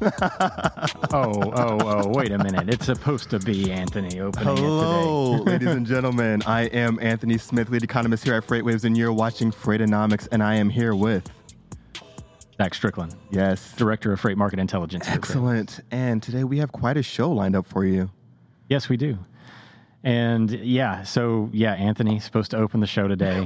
oh, 1.12 1.32
oh, 1.56 1.78
oh, 1.82 2.08
wait 2.08 2.30
a 2.30 2.38
minute. 2.38 2.68
It's 2.68 2.86
supposed 2.86 3.30
to 3.30 3.40
be 3.40 3.72
Anthony 3.72 4.20
opening 4.20 4.56
Hello, 4.56 5.34
it 5.34 5.38
today. 5.38 5.50
ladies 5.50 5.68
and 5.68 5.86
gentlemen. 5.88 6.42
I 6.46 6.62
am 6.66 6.98
Anthony 7.02 7.36
Smith, 7.36 7.68
lead 7.68 7.82
economist 7.82 8.22
here 8.22 8.34
at 8.34 8.46
FreightWaves, 8.46 8.84
and 8.84 8.96
you're 8.96 9.12
watching 9.12 9.50
Freightonomics, 9.50 10.28
and 10.30 10.42
I 10.42 10.54
am 10.54 10.70
here 10.70 10.94
with, 10.94 11.28
Zach 12.58 12.74
Strickland, 12.74 13.14
yes, 13.30 13.72
Director 13.76 14.12
of 14.12 14.18
Freight 14.18 14.36
Market 14.36 14.58
Intelligence. 14.58 15.06
excellent. 15.08 15.78
And 15.92 16.20
today 16.20 16.42
we 16.42 16.58
have 16.58 16.72
quite 16.72 16.96
a 16.96 17.04
show 17.04 17.30
lined 17.30 17.54
up 17.54 17.68
for 17.68 17.84
you. 17.84 18.10
Yes, 18.68 18.88
we 18.88 18.96
do. 18.96 19.16
And 20.02 20.50
yeah, 20.50 21.04
so 21.04 21.50
yeah, 21.52 21.74
Anthony's 21.74 22.24
supposed 22.24 22.50
to 22.50 22.56
open 22.56 22.80
the 22.80 22.86
show 22.86 23.06
today. 23.06 23.38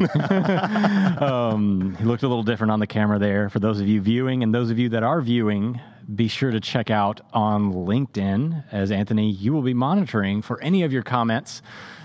um, 1.20 1.95
he 1.98 2.05
looked 2.05 2.23
a 2.23 2.29
little 2.29 2.43
different 2.43 2.70
on 2.70 2.80
the 2.80 2.87
camera 2.87 3.19
there. 3.19 3.51
For 3.51 3.59
those 3.59 3.80
of 3.80 3.87
you 3.87 4.01
viewing 4.01 4.43
and 4.43 4.55
those 4.55 4.70
of 4.70 4.79
you 4.79 4.89
that 4.91 5.03
are 5.03 5.20
viewing, 5.20 5.79
be 6.15 6.27
sure 6.27 6.51
to 6.51 6.61
check 6.61 6.91
out 6.91 7.20
on 7.34 7.73
LinkedIn 7.73 8.65
as 8.73 8.91
Anthony, 8.91 9.31
you 9.31 9.53
will 9.53 9.62
be 9.62 9.75
monitoring 9.75 10.41
for 10.41 10.59
any 10.62 10.84
of 10.84 10.92
your 10.92 11.03
comments 11.03 11.61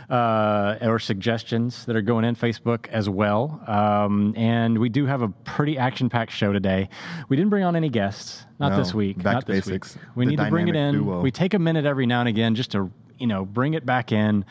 uh, 0.10 0.78
or 0.82 1.00
suggestions 1.00 1.86
that 1.86 1.96
are 1.96 2.02
going 2.02 2.24
in 2.26 2.36
Facebook 2.36 2.88
as 2.88 3.10
well. 3.10 3.62
Um, 3.68 4.34
and 4.38 4.78
we 4.78 4.90
do 4.90 5.06
have 5.06 5.22
a 5.22 5.28
pretty 5.30 5.78
action 5.78 6.10
packed 6.10 6.32
show 6.32 6.54
today. 6.54 6.90
We 7.30 7.36
didn't 7.36 7.50
bring 7.50 7.64
on 7.64 7.76
any 7.76 7.90
guests, 7.90 8.46
not 8.60 8.72
No, 8.72 8.78
this 8.78 8.94
week. 8.94 9.24
not 9.24 9.46
this 9.46 9.66
basics. 9.66 9.96
week. 9.96 10.04
We 10.16 10.26
The 10.26 10.32
need 10.32 10.38
to 10.38 10.50
bring 10.50 10.68
it 10.70 10.76
in. 10.76 10.94
duo. 10.96 11.22
We 11.22 11.32
take 11.32 11.54
a 11.54 11.60
minute 11.60 11.86
every 11.86 12.06
now 12.06 12.22
and 12.22 12.30
again 12.30 12.56
just 12.56 12.72
to 12.72 12.90
you 13.20 13.28
know 13.28 13.46
bring 13.46 13.74
it 13.74 13.86
back 13.86 14.12
in 14.12 14.46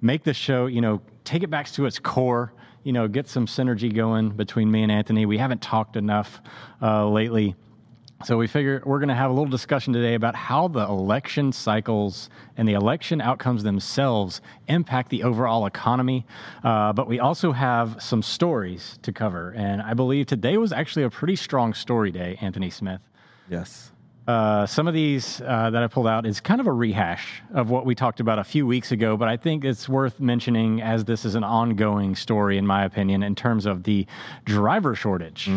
make 0.00 0.22
the 0.22 0.32
show 0.34 0.66
you 0.66 0.80
know 0.80 1.00
take 1.24 1.42
it 1.42 1.50
back 1.50 1.66
to 1.66 1.84
its 1.84 1.98
core 1.98 2.52
you 2.84 2.92
know 2.92 3.08
get 3.08 3.26
some 3.26 3.44
synergy 3.46 3.92
going 3.92 4.30
between 4.30 4.70
me 4.70 4.84
and 4.84 4.92
anthony 4.92 5.26
we 5.26 5.36
haven't 5.36 5.60
talked 5.60 5.96
enough 5.96 6.40
uh, 6.80 7.08
lately 7.08 7.56
so 8.22 8.38
we 8.38 8.46
figure 8.46 8.82
we're 8.86 8.98
going 8.98 9.08
to 9.08 9.14
have 9.14 9.30
a 9.30 9.34
little 9.34 9.50
discussion 9.50 9.92
today 9.92 10.14
about 10.14 10.34
how 10.34 10.68
the 10.68 10.80
election 10.80 11.52
cycles 11.52 12.30
and 12.56 12.66
the 12.66 12.72
election 12.72 13.20
outcomes 13.20 13.62
themselves 13.62 14.40
impact 14.68 15.10
the 15.10 15.24
overall 15.24 15.66
economy. 15.66 16.24
Uh, 16.62 16.92
but 16.92 17.06
we 17.06 17.18
also 17.18 17.52
have 17.52 18.00
some 18.00 18.22
stories 18.22 18.98
to 19.02 19.12
cover. 19.12 19.50
And 19.56 19.82
I 19.82 19.94
believe 19.94 20.26
today 20.26 20.56
was 20.56 20.72
actually 20.72 21.02
a 21.02 21.10
pretty 21.10 21.36
strong 21.36 21.74
story 21.74 22.10
day, 22.10 22.38
Anthony 22.40 22.70
Smith. 22.70 23.00
Yes. 23.50 23.90
Uh, 24.26 24.64
some 24.64 24.88
of 24.88 24.94
these 24.94 25.42
uh, 25.42 25.68
that 25.68 25.82
I 25.82 25.86
pulled 25.86 26.06
out 26.06 26.24
is 26.24 26.40
kind 26.40 26.58
of 26.58 26.66
a 26.66 26.72
rehash 26.72 27.42
of 27.52 27.68
what 27.68 27.84
we 27.84 27.94
talked 27.94 28.20
about 28.20 28.38
a 28.38 28.44
few 28.44 28.66
weeks 28.66 28.90
ago, 28.90 29.18
but 29.18 29.28
I 29.28 29.36
think 29.36 29.66
it's 29.66 29.86
worth 29.86 30.18
mentioning 30.18 30.80
as 30.80 31.04
this 31.04 31.26
is 31.26 31.34
an 31.34 31.44
ongoing 31.44 32.14
story, 32.14 32.56
in 32.56 32.66
my 32.66 32.86
opinion, 32.86 33.22
in 33.22 33.34
terms 33.34 33.66
of 33.66 33.82
the 33.82 34.06
driver 34.46 34.94
shortage. 34.94 35.48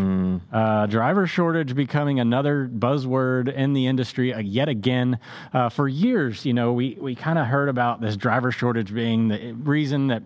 Uh, 0.52 0.86
driver 0.86 1.26
shortage 1.26 1.76
becoming 1.76 2.20
another 2.20 2.68
buzzword 2.68 3.54
in 3.54 3.72
the 3.72 3.88
industry 3.88 4.34
uh, 4.34 4.40
yet 4.40 4.68
again. 4.68 5.18
Uh, 5.54 5.70
for 5.70 5.88
years, 5.88 6.46
you 6.46 6.54
know, 6.54 6.74
we, 6.74 6.98
we 7.00 7.16
kind 7.16 7.40
of 7.40 7.48
heard 7.48 7.70
about 7.70 8.02
this 8.02 8.18
driver 8.18 8.52
shortage 8.52 8.94
being 8.94 9.30
the 9.30 9.54
reason 9.54 10.08
that, 10.08 10.24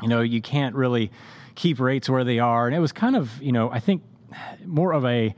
you 0.00 0.08
know, 0.08 0.22
you 0.22 0.40
can't 0.40 0.74
really 0.74 1.10
keep 1.56 1.78
rates 1.78 2.08
where 2.08 2.24
they 2.24 2.38
are. 2.38 2.66
And 2.66 2.74
it 2.74 2.80
was 2.80 2.92
kind 2.92 3.16
of, 3.16 3.30
you 3.42 3.52
know, 3.52 3.70
I 3.70 3.80
think 3.80 4.02
more 4.64 4.92
of 4.92 5.04
a, 5.04 5.34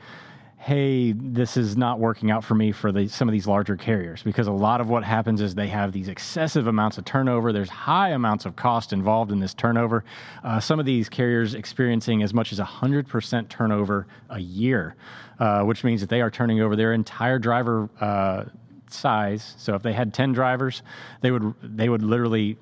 hey, 0.68 1.12
this 1.12 1.56
is 1.56 1.78
not 1.78 1.98
working 1.98 2.30
out 2.30 2.44
for 2.44 2.54
me 2.54 2.70
for 2.70 2.92
the, 2.92 3.08
some 3.08 3.26
of 3.26 3.32
these 3.32 3.46
larger 3.46 3.74
carriers 3.74 4.22
because 4.22 4.48
a 4.48 4.52
lot 4.52 4.82
of 4.82 4.90
what 4.90 5.02
happens 5.02 5.40
is 5.40 5.54
they 5.54 5.66
have 5.66 5.92
these 5.92 6.08
excessive 6.08 6.66
amounts 6.66 6.98
of 6.98 7.06
turnover. 7.06 7.54
There's 7.54 7.70
high 7.70 8.10
amounts 8.10 8.44
of 8.44 8.54
cost 8.54 8.92
involved 8.92 9.32
in 9.32 9.40
this 9.40 9.54
turnover. 9.54 10.04
Uh, 10.44 10.60
some 10.60 10.78
of 10.78 10.84
these 10.84 11.08
carriers 11.08 11.54
experiencing 11.54 12.22
as 12.22 12.34
much 12.34 12.52
as 12.52 12.60
100% 12.60 13.48
turnover 13.48 14.06
a 14.28 14.40
year, 14.40 14.94
uh, 15.38 15.62
which 15.62 15.84
means 15.84 16.02
that 16.02 16.10
they 16.10 16.20
are 16.20 16.30
turning 16.30 16.60
over 16.60 16.76
their 16.76 16.92
entire 16.92 17.38
driver 17.38 17.88
uh, 18.02 18.44
size. 18.90 19.54
So 19.56 19.74
if 19.74 19.82
they 19.82 19.94
had 19.94 20.12
10 20.12 20.34
drivers, 20.34 20.82
they 21.22 21.30
would 21.30 21.54
they 21.62 21.88
would 21.88 22.02
literally 22.02 22.58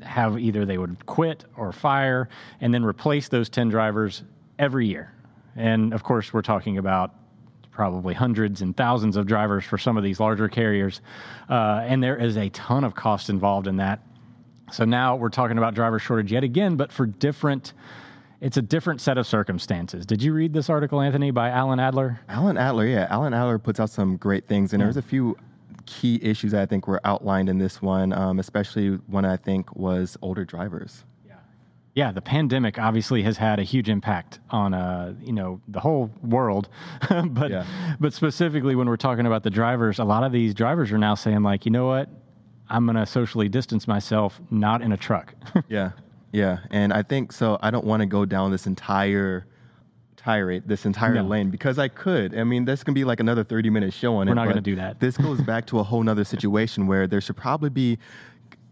have 0.00 0.38
either 0.38 0.64
they 0.64 0.78
would 0.78 1.04
quit 1.04 1.44
or 1.58 1.70
fire 1.70 2.30
and 2.62 2.72
then 2.72 2.82
replace 2.82 3.28
those 3.28 3.50
10 3.50 3.68
drivers 3.68 4.22
every 4.58 4.86
year. 4.86 5.12
And 5.54 5.92
of 5.92 6.02
course, 6.02 6.32
we're 6.32 6.40
talking 6.40 6.78
about 6.78 7.14
probably 7.72 8.14
hundreds 8.14 8.62
and 8.62 8.76
thousands 8.76 9.16
of 9.16 9.26
drivers 9.26 9.64
for 9.64 9.78
some 9.78 9.96
of 9.96 10.04
these 10.04 10.20
larger 10.20 10.48
carriers. 10.48 11.00
Uh, 11.48 11.82
and 11.84 12.02
there 12.02 12.16
is 12.16 12.36
a 12.36 12.48
ton 12.50 12.84
of 12.84 12.94
cost 12.94 13.30
involved 13.30 13.66
in 13.66 13.78
that. 13.78 14.00
So 14.70 14.84
now 14.84 15.16
we're 15.16 15.30
talking 15.30 15.58
about 15.58 15.74
driver 15.74 15.98
shortage 15.98 16.30
yet 16.30 16.44
again, 16.44 16.76
but 16.76 16.92
for 16.92 17.06
different. 17.06 17.72
It's 18.40 18.56
a 18.56 18.62
different 18.62 19.00
set 19.00 19.18
of 19.18 19.26
circumstances. 19.28 20.04
Did 20.04 20.20
you 20.20 20.32
read 20.32 20.52
this 20.52 20.68
article, 20.68 21.00
Anthony, 21.00 21.30
by 21.30 21.50
Alan 21.50 21.78
Adler? 21.78 22.18
Alan 22.28 22.58
Adler, 22.58 22.86
yeah, 22.86 23.06
Alan 23.08 23.32
Adler 23.32 23.56
puts 23.56 23.78
out 23.78 23.88
some 23.88 24.16
great 24.16 24.48
things, 24.48 24.72
and 24.72 24.82
there's 24.82 24.96
a 24.96 25.02
few 25.02 25.36
key 25.86 26.18
issues 26.20 26.50
that 26.50 26.60
I 26.60 26.66
think 26.66 26.88
were 26.88 27.00
outlined 27.04 27.48
in 27.48 27.58
this 27.58 27.80
one, 27.80 28.12
um, 28.12 28.40
especially 28.40 28.94
one 29.06 29.24
I 29.24 29.36
think 29.36 29.76
was 29.76 30.16
older 30.22 30.44
drivers. 30.44 31.04
Yeah, 31.94 32.10
the 32.10 32.22
pandemic 32.22 32.78
obviously 32.78 33.22
has 33.24 33.36
had 33.36 33.58
a 33.58 33.62
huge 33.62 33.90
impact 33.90 34.38
on 34.50 34.72
uh, 34.72 35.14
you 35.20 35.32
know 35.32 35.60
the 35.68 35.80
whole 35.80 36.10
world, 36.22 36.68
but 37.10 37.50
Yeah. 37.50 37.66
but 38.00 38.14
specifically 38.14 38.74
when 38.74 38.88
we're 38.88 38.96
talking 38.96 39.26
about 39.26 39.42
the 39.42 39.50
drivers, 39.50 39.98
a 39.98 40.04
lot 40.04 40.24
of 40.24 40.32
these 40.32 40.54
drivers 40.54 40.90
are 40.90 40.98
now 40.98 41.14
saying 41.14 41.42
like, 41.42 41.66
you 41.66 41.70
know 41.70 41.86
what, 41.86 42.08
I'm 42.70 42.86
going 42.86 42.96
to 42.96 43.04
socially 43.04 43.48
distance 43.50 43.86
myself, 43.86 44.40
not 44.50 44.80
in 44.80 44.92
a 44.92 44.96
truck. 44.96 45.34
Yeah, 45.68 45.90
yeah, 46.32 46.60
and 46.70 46.94
I 46.94 47.02
think 47.02 47.30
so. 47.30 47.58
I 47.60 47.70
don't 47.70 47.84
want 47.84 48.00
to 48.00 48.06
go 48.06 48.24
down 48.24 48.50
this 48.52 48.66
entire 48.66 49.46
tirade, 50.16 50.62
this 50.66 50.86
entire 50.86 51.14
No. 51.14 51.24
lane, 51.24 51.50
because 51.50 51.78
I 51.78 51.88
could. 51.88 52.38
I 52.38 52.44
mean, 52.44 52.64
this 52.64 52.82
can 52.84 52.94
be 52.94 53.04
like 53.04 53.20
another 53.20 53.44
30 53.44 53.68
minute 53.68 53.92
show 53.92 54.16
on 54.16 54.28
it. 54.28 54.30
We're 54.30 54.36
not 54.36 54.48
gonna 54.48 54.60
do 54.62 54.76
that. 54.76 54.98
This 55.00 55.18
goes 55.18 55.42
back 55.42 55.66
to 55.66 55.78
a 55.78 55.82
whole 55.82 56.02
nother 56.02 56.24
situation 56.24 56.86
where 56.86 57.06
there 57.06 57.20
should 57.20 57.36
probably 57.36 57.68
be. 57.68 57.98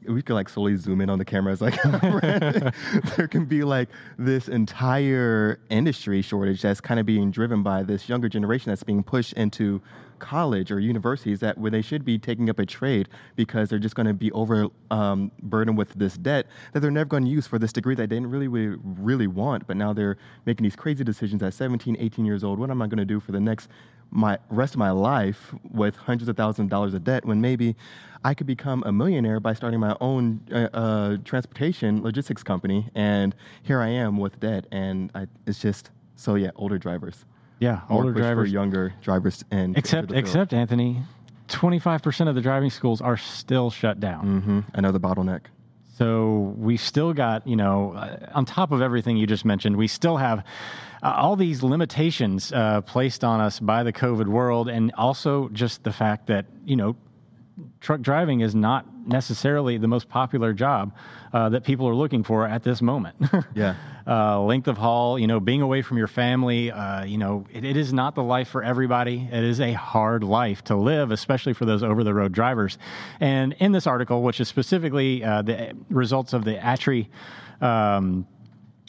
We 0.09 0.23
could 0.23 0.35
like 0.35 0.49
slowly 0.49 0.77
zoom 0.77 1.01
in 1.01 1.11
on 1.11 1.19
the 1.19 1.25
cameras. 1.25 1.61
Like 1.61 1.81
there 3.17 3.29
can 3.29 3.45
be 3.45 3.63
like 3.65 3.89
this 4.19 4.49
entire 4.49 5.59
industry 5.69 6.23
shortage 6.23 6.63
that's 6.63 6.81
kind 6.81 6.99
of 6.99 7.07
being 7.07 7.31
driven 7.31 7.63
by 7.63 7.83
this 7.83 8.09
younger 8.09 8.29
generation 8.29 8.71
that's 8.71 8.83
being 8.83 9.03
pushed 9.03 9.35
into 9.35 9.81
college 10.21 10.71
or 10.71 10.79
universities 10.79 11.41
that 11.41 11.59
where 11.59 11.71
they 11.71 11.83
should 11.83 12.05
be 12.05 12.19
taking 12.19 12.49
up 12.49 12.59
a 12.59 12.67
trade 12.67 13.09
because 13.37 13.69
they're 13.69 13.79
just 13.79 13.95
going 13.95 14.07
to 14.07 14.15
be 14.15 14.31
over 14.33 14.69
um, 14.91 15.31
burdened 15.43 15.77
with 15.77 15.93
this 15.95 16.17
debt 16.17 16.47
that 16.73 16.81
they're 16.81 16.91
never 16.91 17.09
going 17.09 17.25
to 17.25 17.31
use 17.31 17.47
for 17.47 17.59
this 17.59 17.73
degree 17.73 17.95
that 17.95 18.09
they 18.09 18.17
didn't 18.17 18.31
really, 18.31 18.49
really 18.49 18.77
really 18.85 19.27
want 19.27 19.67
but 19.67 19.77
now 19.77 19.93
they're 19.93 20.17
making 20.47 20.63
these 20.63 20.77
crazy 20.77 21.03
decisions 21.03 21.43
at 21.43 21.55
17 21.55 21.97
18 21.99 22.25
years 22.25 22.45
old. 22.45 22.59
What 22.59 22.71
am 22.71 22.83
i 22.83 22.87
going 22.87 22.99
to 22.99 23.05
do 23.05 23.19
for 23.19 23.33
the 23.33 23.41
next 23.41 23.69
my 24.11 24.39
rest 24.51 24.75
of 24.75 24.79
my 24.79 24.91
life 24.91 25.55
with 25.71 25.97
hundreds 25.97 26.29
of 26.29 26.37
thousands 26.37 26.67
of 26.67 26.71
dollars 26.71 26.95
of 26.95 27.05
debt 27.05 27.25
when 27.25 27.41
maybe 27.41 27.77
I 28.25 28.35
could 28.35 28.47
become 28.47 28.83
a 28.85 28.93
millionaire 28.93 29.41
by 29.41 29.55
starting 29.55 29.81
my 29.81 29.97
own 30.01 30.41
uh, 30.53 30.69
uh, 30.75 31.17
transportation 31.25 32.03
logistics 32.03 32.43
company, 32.43 32.89
and 32.95 33.35
here 33.63 33.81
I 33.81 33.89
am 33.89 34.19
with 34.19 34.39
debt, 34.41 34.67
and 34.73 35.11
I, 35.15 35.27
it's 35.47 35.61
just 35.61 35.91
so 36.17 36.35
yeah, 36.35 36.51
older 36.57 36.77
drivers, 36.77 37.25
yeah, 37.61 37.81
More 37.89 38.01
older 38.03 38.13
push 38.13 38.21
for 38.23 38.27
drivers. 38.27 38.53
younger 38.53 38.93
drivers, 39.03 39.45
and 39.53 39.79
Except 39.79 40.11
except 40.13 40.53
Anthony, 40.53 41.03
25% 41.49 42.29
of 42.29 42.35
the 42.35 42.41
driving 42.41 42.71
schools 42.71 43.01
are 43.01 43.17
still 43.17 43.71
shut 43.71 44.01
down. 44.01 44.41
hmm 44.41 44.61
another 44.75 44.99
bottleneck. 44.99 45.43
So 45.99 46.55
we've 46.57 46.81
still 46.81 47.13
got, 47.13 47.47
you 47.47 47.57
know, 47.57 47.93
uh, 47.93 48.31
on 48.35 48.47
top 48.47 48.73
of 48.73 48.81
everything 48.81 49.19
you 49.19 49.27
just 49.27 49.45
mentioned, 49.45 49.77
we 49.77 49.87
still 49.87 50.17
have 50.17 50.39
uh, 51.03 51.13
all 51.15 51.37
these 51.37 51.63
limitations 51.63 52.53
uh, 52.53 52.81
placed 52.81 53.23
on 53.23 53.39
us 53.41 53.61
by 53.61 53.83
the 53.83 53.93
COVID 53.93 54.27
world, 54.27 54.69
and 54.69 54.93
also 54.97 55.49
just 55.51 55.85
the 55.85 55.93
fact 55.93 56.27
that, 56.29 56.47
you 56.65 56.77
know, 56.77 56.97
truck 57.81 58.01
driving 58.01 58.41
is 58.41 58.55
not 58.55 58.87
necessarily 59.07 59.79
the 59.79 59.89
most 59.89 60.09
popular 60.09 60.53
job 60.53 60.95
uh, 61.33 61.49
that 61.49 61.65
people 61.65 61.89
are 61.89 61.95
looking 61.95 62.23
for 62.23 62.47
at 62.47 62.63
this 62.63 62.83
moment. 62.83 63.17
Yeah. 63.55 63.75
uh, 64.07 64.41
length 64.41 64.69
of 64.69 64.79
haul, 64.79 65.19
you 65.19 65.27
know, 65.27 65.41
being 65.41 65.61
away 65.61 65.83
from 65.83 65.99
your 65.99 66.07
family, 66.07 66.71
uh, 66.71 67.05
you 67.05 67.19
know, 67.19 67.45
it, 67.53 67.65
it 67.65 67.77
is 67.77 67.93
not 67.93 68.15
the 68.15 68.23
life 68.23 68.49
for 68.49 68.63
everybody. 68.63 69.29
It 69.31 69.45
is 69.45 69.61
a 69.61 69.73
hard 69.73 70.23
life 70.25 70.63
to 70.65 70.77
live, 70.77 71.11
especially 71.11 71.53
for 71.53 71.65
those 71.65 71.83
over 71.83 72.05
the 72.05 72.15
road 72.15 72.33
drivers. 72.33 72.79
And 73.19 73.55
in 73.59 73.73
this 73.73 73.87
article, 73.87 74.23
which 74.23 74.41
is 74.41 74.49
specifically 74.49 75.23
uh, 75.25 75.43
the 75.43 75.75
results 75.91 76.33
of 76.33 76.45
the 76.45 76.55
ATRI. 76.55 77.09
Um, 77.61 78.27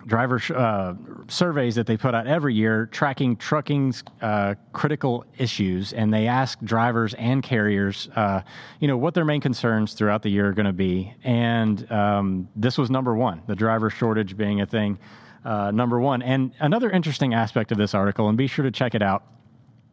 driver 0.05 0.41
uh, 0.55 0.93
surveys 1.27 1.75
that 1.75 1.87
they 1.87 1.97
put 1.97 2.15
out 2.15 2.27
every 2.27 2.53
year 2.53 2.87
tracking 2.87 3.35
trucking's 3.35 4.03
uh, 4.21 4.55
critical 4.73 5.25
issues 5.37 5.93
and 5.93 6.13
they 6.13 6.27
ask 6.27 6.59
drivers 6.61 7.13
and 7.15 7.43
carriers 7.43 8.09
uh, 8.15 8.41
you 8.79 8.87
know 8.87 8.97
what 8.97 9.13
their 9.13 9.25
main 9.25 9.41
concerns 9.41 9.93
throughout 9.93 10.21
the 10.21 10.29
year 10.29 10.49
are 10.49 10.53
going 10.53 10.65
to 10.65 10.73
be. 10.73 11.13
And 11.23 11.89
um, 11.91 12.49
this 12.55 12.77
was 12.77 12.89
number 12.89 13.15
one 13.15 13.41
the 13.47 13.55
driver 13.55 13.89
shortage 13.89 14.37
being 14.37 14.61
a 14.61 14.65
thing 14.65 14.99
uh, 15.45 15.71
number 15.71 15.99
one. 15.99 16.21
And 16.21 16.51
another 16.59 16.89
interesting 16.89 17.33
aspect 17.33 17.71
of 17.71 17.77
this 17.77 17.93
article 17.93 18.29
and 18.29 18.37
be 18.37 18.47
sure 18.47 18.63
to 18.63 18.71
check 18.71 18.95
it 18.95 19.01
out 19.01 19.23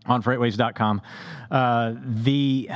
on 0.07 0.23
freightwaves.com 0.23 1.03
uh, 1.51 1.95
the 2.03 2.71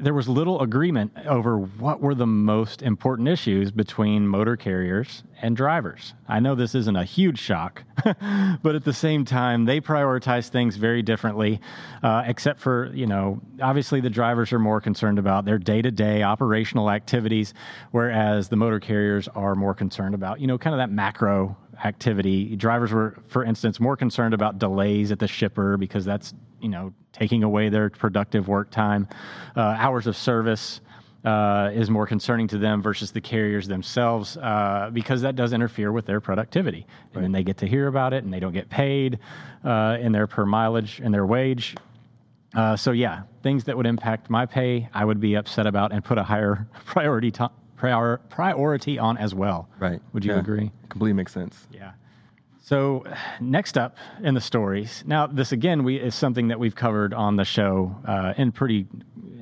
there 0.00 0.14
was 0.14 0.28
little 0.28 0.60
agreement 0.62 1.12
over 1.26 1.58
what 1.58 2.00
were 2.00 2.14
the 2.14 2.26
most 2.26 2.82
important 2.82 3.28
issues 3.28 3.70
between 3.70 4.26
motor 4.26 4.56
carriers 4.56 5.22
and 5.42 5.56
drivers. 5.56 6.14
I 6.28 6.40
know 6.40 6.54
this 6.54 6.74
isn't 6.74 6.96
a 6.96 7.04
huge 7.04 7.38
shock, 7.38 7.82
but 8.04 8.74
at 8.74 8.84
the 8.84 8.92
same 8.92 9.24
time, 9.24 9.64
they 9.64 9.80
prioritize 9.80 10.48
things 10.48 10.76
very 10.76 11.02
differently, 11.02 11.60
uh, 12.02 12.24
except 12.26 12.60
for, 12.60 12.90
you 12.94 13.06
know, 13.06 13.40
obviously 13.62 14.00
the 14.00 14.10
drivers 14.10 14.52
are 14.52 14.58
more 14.58 14.80
concerned 14.80 15.18
about 15.18 15.44
their 15.44 15.58
day 15.58 15.82
to 15.82 15.90
day 15.90 16.22
operational 16.22 16.90
activities, 16.90 17.52
whereas 17.90 18.48
the 18.48 18.56
motor 18.56 18.80
carriers 18.80 19.28
are 19.28 19.54
more 19.54 19.74
concerned 19.74 20.14
about, 20.14 20.40
you 20.40 20.46
know, 20.46 20.58
kind 20.58 20.74
of 20.74 20.78
that 20.78 20.90
macro 20.90 21.56
activity. 21.84 22.56
Drivers 22.56 22.92
were, 22.92 23.16
for 23.28 23.44
instance, 23.44 23.80
more 23.80 23.96
concerned 23.96 24.34
about 24.34 24.58
delays 24.58 25.12
at 25.12 25.18
the 25.18 25.28
shipper 25.28 25.76
because 25.76 26.04
that's 26.04 26.34
you 26.60 26.68
know 26.68 26.92
taking 27.12 27.42
away 27.42 27.68
their 27.68 27.90
productive 27.90 28.48
work 28.48 28.70
time. 28.70 29.08
Uh, 29.56 29.60
hours 29.60 30.06
of 30.06 30.16
service 30.16 30.80
uh, 31.24 31.70
is 31.74 31.90
more 31.90 32.06
concerning 32.06 32.48
to 32.48 32.58
them 32.58 32.80
versus 32.80 33.10
the 33.10 33.20
carriers 33.20 33.68
themselves 33.68 34.36
uh, 34.38 34.90
because 34.92 35.22
that 35.22 35.36
does 35.36 35.52
interfere 35.52 35.92
with 35.92 36.06
their 36.06 36.20
productivity, 36.20 36.86
and 37.08 37.16
right. 37.16 37.22
then 37.22 37.32
they 37.32 37.42
get 37.42 37.58
to 37.58 37.66
hear 37.66 37.88
about 37.88 38.12
it 38.12 38.24
and 38.24 38.32
they 38.32 38.40
don't 38.40 38.52
get 38.54 38.68
paid 38.70 39.18
uh, 39.64 39.98
in 40.00 40.12
their 40.12 40.26
per 40.26 40.46
mileage 40.46 41.00
and 41.02 41.12
their 41.12 41.26
wage. 41.26 41.74
Uh, 42.54 42.76
so 42.76 42.90
yeah, 42.90 43.22
things 43.42 43.64
that 43.64 43.76
would 43.76 43.86
impact 43.86 44.28
my 44.28 44.44
pay, 44.44 44.88
I 44.92 45.04
would 45.04 45.20
be 45.20 45.36
upset 45.36 45.66
about 45.66 45.92
and 45.92 46.04
put 46.04 46.18
a 46.18 46.22
higher 46.22 46.66
priority 46.84 47.30
to- 47.32 47.50
prior- 47.76 48.18
priority 48.28 48.98
on 48.98 49.16
as 49.18 49.34
well. 49.34 49.68
Right. 49.78 50.00
Would 50.12 50.24
you 50.24 50.32
yeah. 50.32 50.40
agree? 50.40 50.72
Completely 50.88 51.12
makes 51.12 51.32
sense. 51.32 51.68
Yeah. 51.70 51.92
So, 52.70 53.02
next 53.40 53.76
up 53.76 53.96
in 54.22 54.34
the 54.34 54.40
stories. 54.40 55.02
Now, 55.04 55.26
this 55.26 55.50
again 55.50 55.82
we, 55.82 55.96
is 55.96 56.14
something 56.14 56.46
that 56.46 56.60
we've 56.60 56.76
covered 56.76 57.12
on 57.12 57.34
the 57.34 57.44
show 57.44 57.96
uh, 58.06 58.34
in 58.36 58.52
pretty 58.52 58.86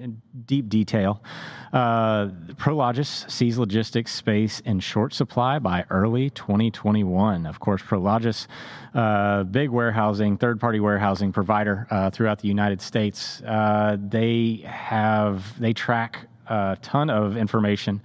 in 0.01 0.23
deep 0.47 0.71
detail. 0.71 1.23
Uh, 1.71 2.29
Prologis 2.55 3.31
sees 3.31 3.59
logistics 3.59 4.15
space 4.15 4.61
in 4.61 4.81
short 4.81 5.13
supply 5.13 5.59
by 5.59 5.85
early 5.91 6.31
2021. 6.31 7.45
Of 7.45 7.61
course, 7.61 7.83
Prologis, 7.83 8.47
uh, 8.95 9.43
big 9.43 9.69
warehousing, 9.69 10.39
third 10.39 10.59
party 10.59 10.81
warehousing 10.81 11.31
provider 11.31 11.87
uh, 11.91 12.09
throughout 12.09 12.39
the 12.39 12.49
United 12.49 12.81
States, 12.81 13.43
uh, 13.43 13.99
they 14.01 14.63
have, 14.65 15.61
they 15.61 15.75
track 15.75 16.29
a 16.47 16.79
ton 16.81 17.11
of 17.11 17.37
information 17.37 18.01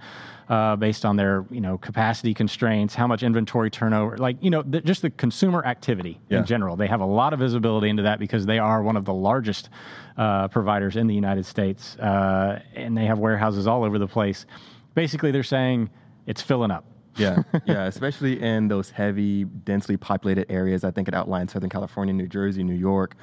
uh, 0.48 0.76
based 0.76 1.04
on 1.04 1.16
their 1.16 1.44
you 1.50 1.60
know 1.60 1.78
capacity 1.78 2.34
constraints, 2.34 2.94
how 2.94 3.06
much 3.06 3.22
inventory 3.22 3.70
turnover, 3.70 4.16
like 4.18 4.36
you 4.40 4.50
know 4.50 4.62
the, 4.62 4.80
just 4.80 5.02
the 5.02 5.10
consumer 5.10 5.64
activity 5.64 6.20
yeah. 6.28 6.38
in 6.38 6.46
general. 6.46 6.76
They 6.76 6.86
have 6.86 7.00
a 7.00 7.06
lot 7.06 7.32
of 7.32 7.38
visibility 7.38 7.88
into 7.88 8.02
that 8.02 8.18
because 8.18 8.44
they 8.46 8.58
are 8.58 8.82
one 8.82 8.96
of 8.96 9.04
the 9.04 9.14
largest 9.14 9.70
uh, 10.16 10.48
providers 10.48 10.96
in 10.96 11.06
the 11.06 11.14
United 11.14 11.46
States, 11.46 11.96
uh, 11.96 12.60
and 12.74 12.96
they 12.96 13.06
have 13.06 13.18
warehouses 13.18 13.66
all 13.66 13.84
over 13.84 13.98
the 13.98 14.06
place. 14.06 14.46
Basically, 14.94 15.30
they're 15.30 15.42
saying 15.42 15.90
it's 16.26 16.42
filling 16.42 16.70
up. 16.70 16.84
yeah, 17.16 17.42
yeah, 17.64 17.84
especially 17.84 18.40
in 18.42 18.68
those 18.68 18.90
heavy, 18.90 19.44
densely 19.44 19.96
populated 19.96 20.50
areas. 20.50 20.84
I 20.84 20.90
think 20.90 21.08
it 21.08 21.14
outlines 21.14 21.52
Southern 21.52 21.70
California, 21.70 22.12
New 22.12 22.28
Jersey, 22.28 22.62
New 22.62 22.74
York. 22.74 23.16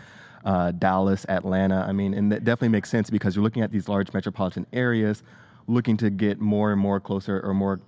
Uh, 0.43 0.71
Dallas, 0.71 1.23
Atlanta. 1.29 1.85
I 1.87 1.91
mean, 1.91 2.15
and 2.15 2.31
that 2.31 2.43
definitely 2.43 2.69
makes 2.69 2.89
sense 2.89 3.11
because 3.11 3.35
you're 3.35 3.43
looking 3.43 3.61
at 3.61 3.71
these 3.71 3.87
large 3.87 4.11
metropolitan 4.11 4.65
areas 4.73 5.21
looking 5.67 5.97
to 5.97 6.09
get 6.09 6.39
more 6.39 6.71
and 6.71 6.79
more 6.79 6.99
closer 6.99 7.39
or 7.41 7.53
more 7.53 7.81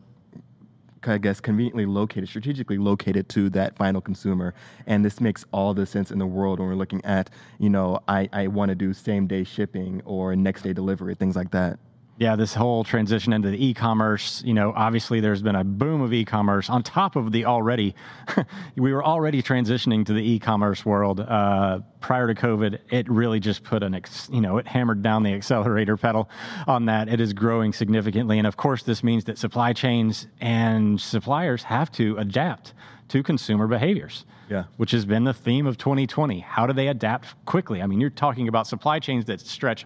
I 1.05 1.17
guess 1.17 1.41
conveniently 1.41 1.85
located, 1.85 2.29
strategically 2.29 2.77
located 2.77 3.27
to 3.29 3.49
that 3.49 3.75
final 3.75 3.99
consumer. 3.99 4.53
And 4.87 5.03
this 5.03 5.19
makes 5.19 5.43
all 5.51 5.73
the 5.73 5.85
sense 5.85 6.11
in 6.11 6.17
the 6.17 6.25
world 6.25 6.59
when 6.59 6.69
we're 6.69 6.75
looking 6.75 7.03
at, 7.03 7.29
you 7.59 7.69
know, 7.69 7.99
I, 8.07 8.29
I 8.31 8.47
want 8.47 8.69
to 8.69 8.75
do 8.75 8.93
same 8.93 9.27
day 9.27 9.43
shipping 9.43 10.01
or 10.05 10.33
next 10.35 10.61
day 10.61 10.71
delivery, 10.71 11.13
things 11.15 11.35
like 11.35 11.51
that 11.51 11.77
yeah, 12.23 12.37
this 12.37 12.53
whole 12.53 12.85
transition 12.85 13.33
into 13.33 13.49
the 13.49 13.65
e-commerce, 13.65 14.41
you 14.45 14.53
know, 14.53 14.71
obviously 14.77 15.19
there's 15.19 15.41
been 15.41 15.57
a 15.57 15.63
boom 15.65 15.99
of 15.99 16.13
e-commerce 16.13 16.69
on 16.69 16.81
top 16.81 17.17
of 17.17 17.33
the 17.33 17.43
already, 17.43 17.93
we 18.77 18.93
were 18.93 19.03
already 19.03 19.43
transitioning 19.43 20.05
to 20.05 20.13
the 20.13 20.21
e-commerce 20.21 20.85
world 20.85 21.19
uh, 21.19 21.79
prior 21.99 22.27
to 22.27 22.33
COVID. 22.33 22.79
It 22.91 23.09
really 23.09 23.41
just 23.41 23.65
put 23.65 23.83
an, 23.83 23.93
ex, 23.93 24.29
you 24.31 24.39
know, 24.39 24.57
it 24.57 24.65
hammered 24.65 25.01
down 25.01 25.23
the 25.23 25.33
accelerator 25.39 25.97
pedal 25.97 26.29
on 26.65 26.85
that. 26.85 27.09
It 27.09 27.19
is 27.19 27.33
growing 27.33 27.73
significantly, 27.73 28.37
and 28.37 28.47
of 28.47 28.55
course, 28.55 28.83
this 28.83 29.03
means 29.03 29.25
that 29.25 29.37
supply 29.37 29.73
chains 29.73 30.27
and 30.39 31.01
suppliers 31.01 31.63
have 31.63 31.91
to 31.93 32.17
adapt 32.19 32.73
to 33.09 33.21
consumer 33.21 33.67
behaviors. 33.67 34.23
Yeah. 34.49 34.63
Which 34.77 34.91
has 34.91 35.03
been 35.03 35.25
the 35.25 35.33
theme 35.33 35.67
of 35.67 35.77
2020. 35.77 36.39
How 36.39 36.67
do 36.67 36.73
they 36.73 36.87
adapt 36.87 37.33
quickly? 37.45 37.81
I 37.81 37.87
mean, 37.87 37.99
you're 37.99 38.09
talking 38.09 38.47
about 38.47 38.65
supply 38.65 38.99
chains 38.99 39.25
that 39.25 39.41
stretch 39.41 39.85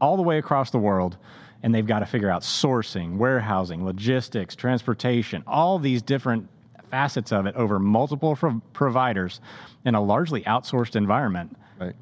all 0.00 0.16
the 0.16 0.22
way 0.22 0.38
across 0.38 0.70
the 0.70 0.78
world 0.78 1.18
and 1.64 1.74
they've 1.74 1.86
got 1.86 2.00
to 2.00 2.06
figure 2.06 2.30
out 2.30 2.42
sourcing, 2.42 3.16
warehousing, 3.16 3.86
logistics, 3.86 4.54
transportation, 4.54 5.42
all 5.46 5.78
these 5.78 6.02
different 6.02 6.50
facets 6.90 7.32
of 7.32 7.46
it 7.46 7.56
over 7.56 7.78
multiple 7.78 8.36
pro- 8.36 8.60
providers 8.74 9.40
in 9.86 9.94
a 9.94 10.00
largely 10.02 10.42
outsourced 10.42 10.94
environment. 10.94 11.56
Right. 11.80 11.96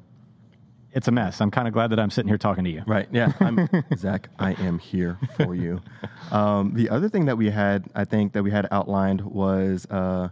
It's 0.91 1.07
a 1.07 1.11
mess. 1.11 1.39
I'm 1.39 1.49
kind 1.49 1.69
of 1.69 1.73
glad 1.73 1.91
that 1.91 1.99
I'm 1.99 2.09
sitting 2.09 2.27
here 2.27 2.37
talking 2.37 2.65
to 2.65 2.69
you. 2.69 2.83
Right. 2.85 3.07
Yeah. 3.09 3.31
I'm 3.39 3.69
Zach. 3.95 4.27
I 4.37 4.51
am 4.51 4.79
here 4.79 5.17
for 5.37 5.55
you. 5.55 5.81
Um, 6.31 6.73
the 6.73 6.89
other 6.89 7.09
thing 7.09 7.25
that 7.25 7.37
we 7.37 7.49
had, 7.51 7.85
I 7.93 8.05
think, 8.05 8.33
that 8.33 8.41
we 8.43 8.49
had 8.49 8.67
outlined 8.71 9.21
was. 9.21 9.85
Uh, 9.85 10.29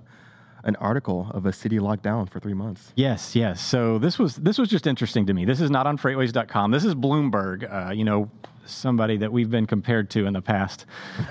an 0.63 0.75
article 0.77 1.29
of 1.33 1.45
a 1.45 1.53
city 1.53 1.79
locked 1.79 2.03
down 2.03 2.27
for 2.27 2.39
three 2.39 2.53
months. 2.53 2.93
Yes, 2.95 3.35
yes. 3.35 3.61
So 3.61 3.97
this 3.97 4.19
was 4.19 4.35
this 4.35 4.57
was 4.57 4.69
just 4.69 4.87
interesting 4.87 5.25
to 5.27 5.33
me. 5.33 5.45
This 5.45 5.61
is 5.61 5.71
not 5.71 5.87
on 5.87 5.97
FreightWaves.com. 5.97 6.71
This 6.71 6.85
is 6.85 6.95
Bloomberg. 6.95 7.89
Uh, 7.89 7.91
you 7.91 8.03
know, 8.03 8.29
somebody 8.65 9.17
that 9.17 9.31
we've 9.31 9.49
been 9.49 9.65
compared 9.65 10.09
to 10.11 10.25
in 10.25 10.33
the 10.33 10.41
past 10.41 10.85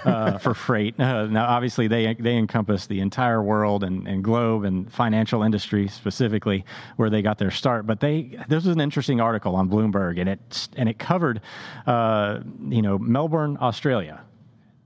uh, 0.04 0.38
for 0.38 0.54
freight. 0.54 0.98
Uh, 0.98 1.26
now, 1.26 1.46
obviously, 1.46 1.88
they 1.88 2.14
they 2.14 2.36
encompass 2.36 2.86
the 2.86 3.00
entire 3.00 3.42
world 3.42 3.84
and, 3.84 4.06
and 4.06 4.22
globe 4.22 4.64
and 4.64 4.92
financial 4.92 5.42
industry 5.42 5.88
specifically, 5.88 6.64
where 6.96 7.10
they 7.10 7.22
got 7.22 7.38
their 7.38 7.50
start. 7.50 7.86
But 7.86 8.00
they 8.00 8.38
this 8.48 8.64
was 8.64 8.74
an 8.74 8.80
interesting 8.80 9.20
article 9.20 9.56
on 9.56 9.68
Bloomberg, 9.68 10.20
and 10.20 10.28
it 10.28 10.68
and 10.76 10.88
it 10.88 10.98
covered, 10.98 11.40
uh, 11.86 12.40
you 12.68 12.82
know, 12.82 12.98
Melbourne, 12.98 13.56
Australia. 13.60 14.22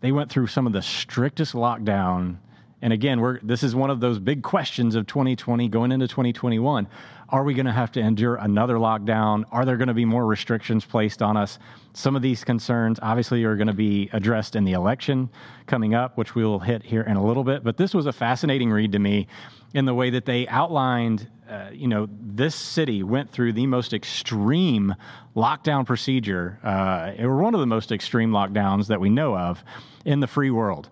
They 0.00 0.12
went 0.12 0.30
through 0.30 0.48
some 0.48 0.66
of 0.66 0.72
the 0.72 0.82
strictest 0.82 1.54
lockdown. 1.54 2.36
And 2.84 2.92
again, 2.92 3.22
we're, 3.22 3.40
this 3.40 3.62
is 3.62 3.74
one 3.74 3.88
of 3.88 4.00
those 4.00 4.18
big 4.18 4.42
questions 4.42 4.94
of 4.94 5.06
2020 5.06 5.68
going 5.68 5.90
into 5.90 6.06
2021. 6.06 6.86
Are 7.30 7.42
we 7.42 7.54
going 7.54 7.64
to 7.64 7.72
have 7.72 7.90
to 7.92 8.00
endure 8.00 8.34
another 8.34 8.74
lockdown? 8.74 9.44
Are 9.50 9.64
there 9.64 9.78
going 9.78 9.88
to 9.88 9.94
be 9.94 10.04
more 10.04 10.26
restrictions 10.26 10.84
placed 10.84 11.22
on 11.22 11.34
us? 11.34 11.58
Some 11.94 12.14
of 12.14 12.20
these 12.20 12.44
concerns 12.44 12.98
obviously 13.00 13.42
are 13.44 13.56
going 13.56 13.68
to 13.68 13.72
be 13.72 14.10
addressed 14.12 14.54
in 14.54 14.64
the 14.64 14.72
election 14.72 15.30
coming 15.66 15.94
up, 15.94 16.18
which 16.18 16.34
we 16.34 16.44
will 16.44 16.58
hit 16.58 16.82
here 16.82 17.00
in 17.00 17.16
a 17.16 17.24
little 17.24 17.42
bit. 17.42 17.64
But 17.64 17.78
this 17.78 17.94
was 17.94 18.04
a 18.04 18.12
fascinating 18.12 18.70
read 18.70 18.92
to 18.92 18.98
me 18.98 19.28
in 19.72 19.86
the 19.86 19.94
way 19.94 20.10
that 20.10 20.26
they 20.26 20.46
outlined. 20.48 21.26
Uh, 21.48 21.70
you 21.72 21.88
know, 21.88 22.06
this 22.20 22.54
city 22.54 23.02
went 23.02 23.30
through 23.30 23.54
the 23.54 23.66
most 23.66 23.94
extreme 23.94 24.94
lockdown 25.34 25.86
procedure, 25.86 26.58
uh, 26.62 27.12
or 27.18 27.38
one 27.38 27.54
of 27.54 27.60
the 27.60 27.66
most 27.66 27.92
extreme 27.92 28.30
lockdowns 28.30 28.88
that 28.88 29.00
we 29.00 29.08
know 29.08 29.34
of 29.34 29.64
in 30.04 30.20
the 30.20 30.26
free 30.26 30.50
world. 30.50 30.90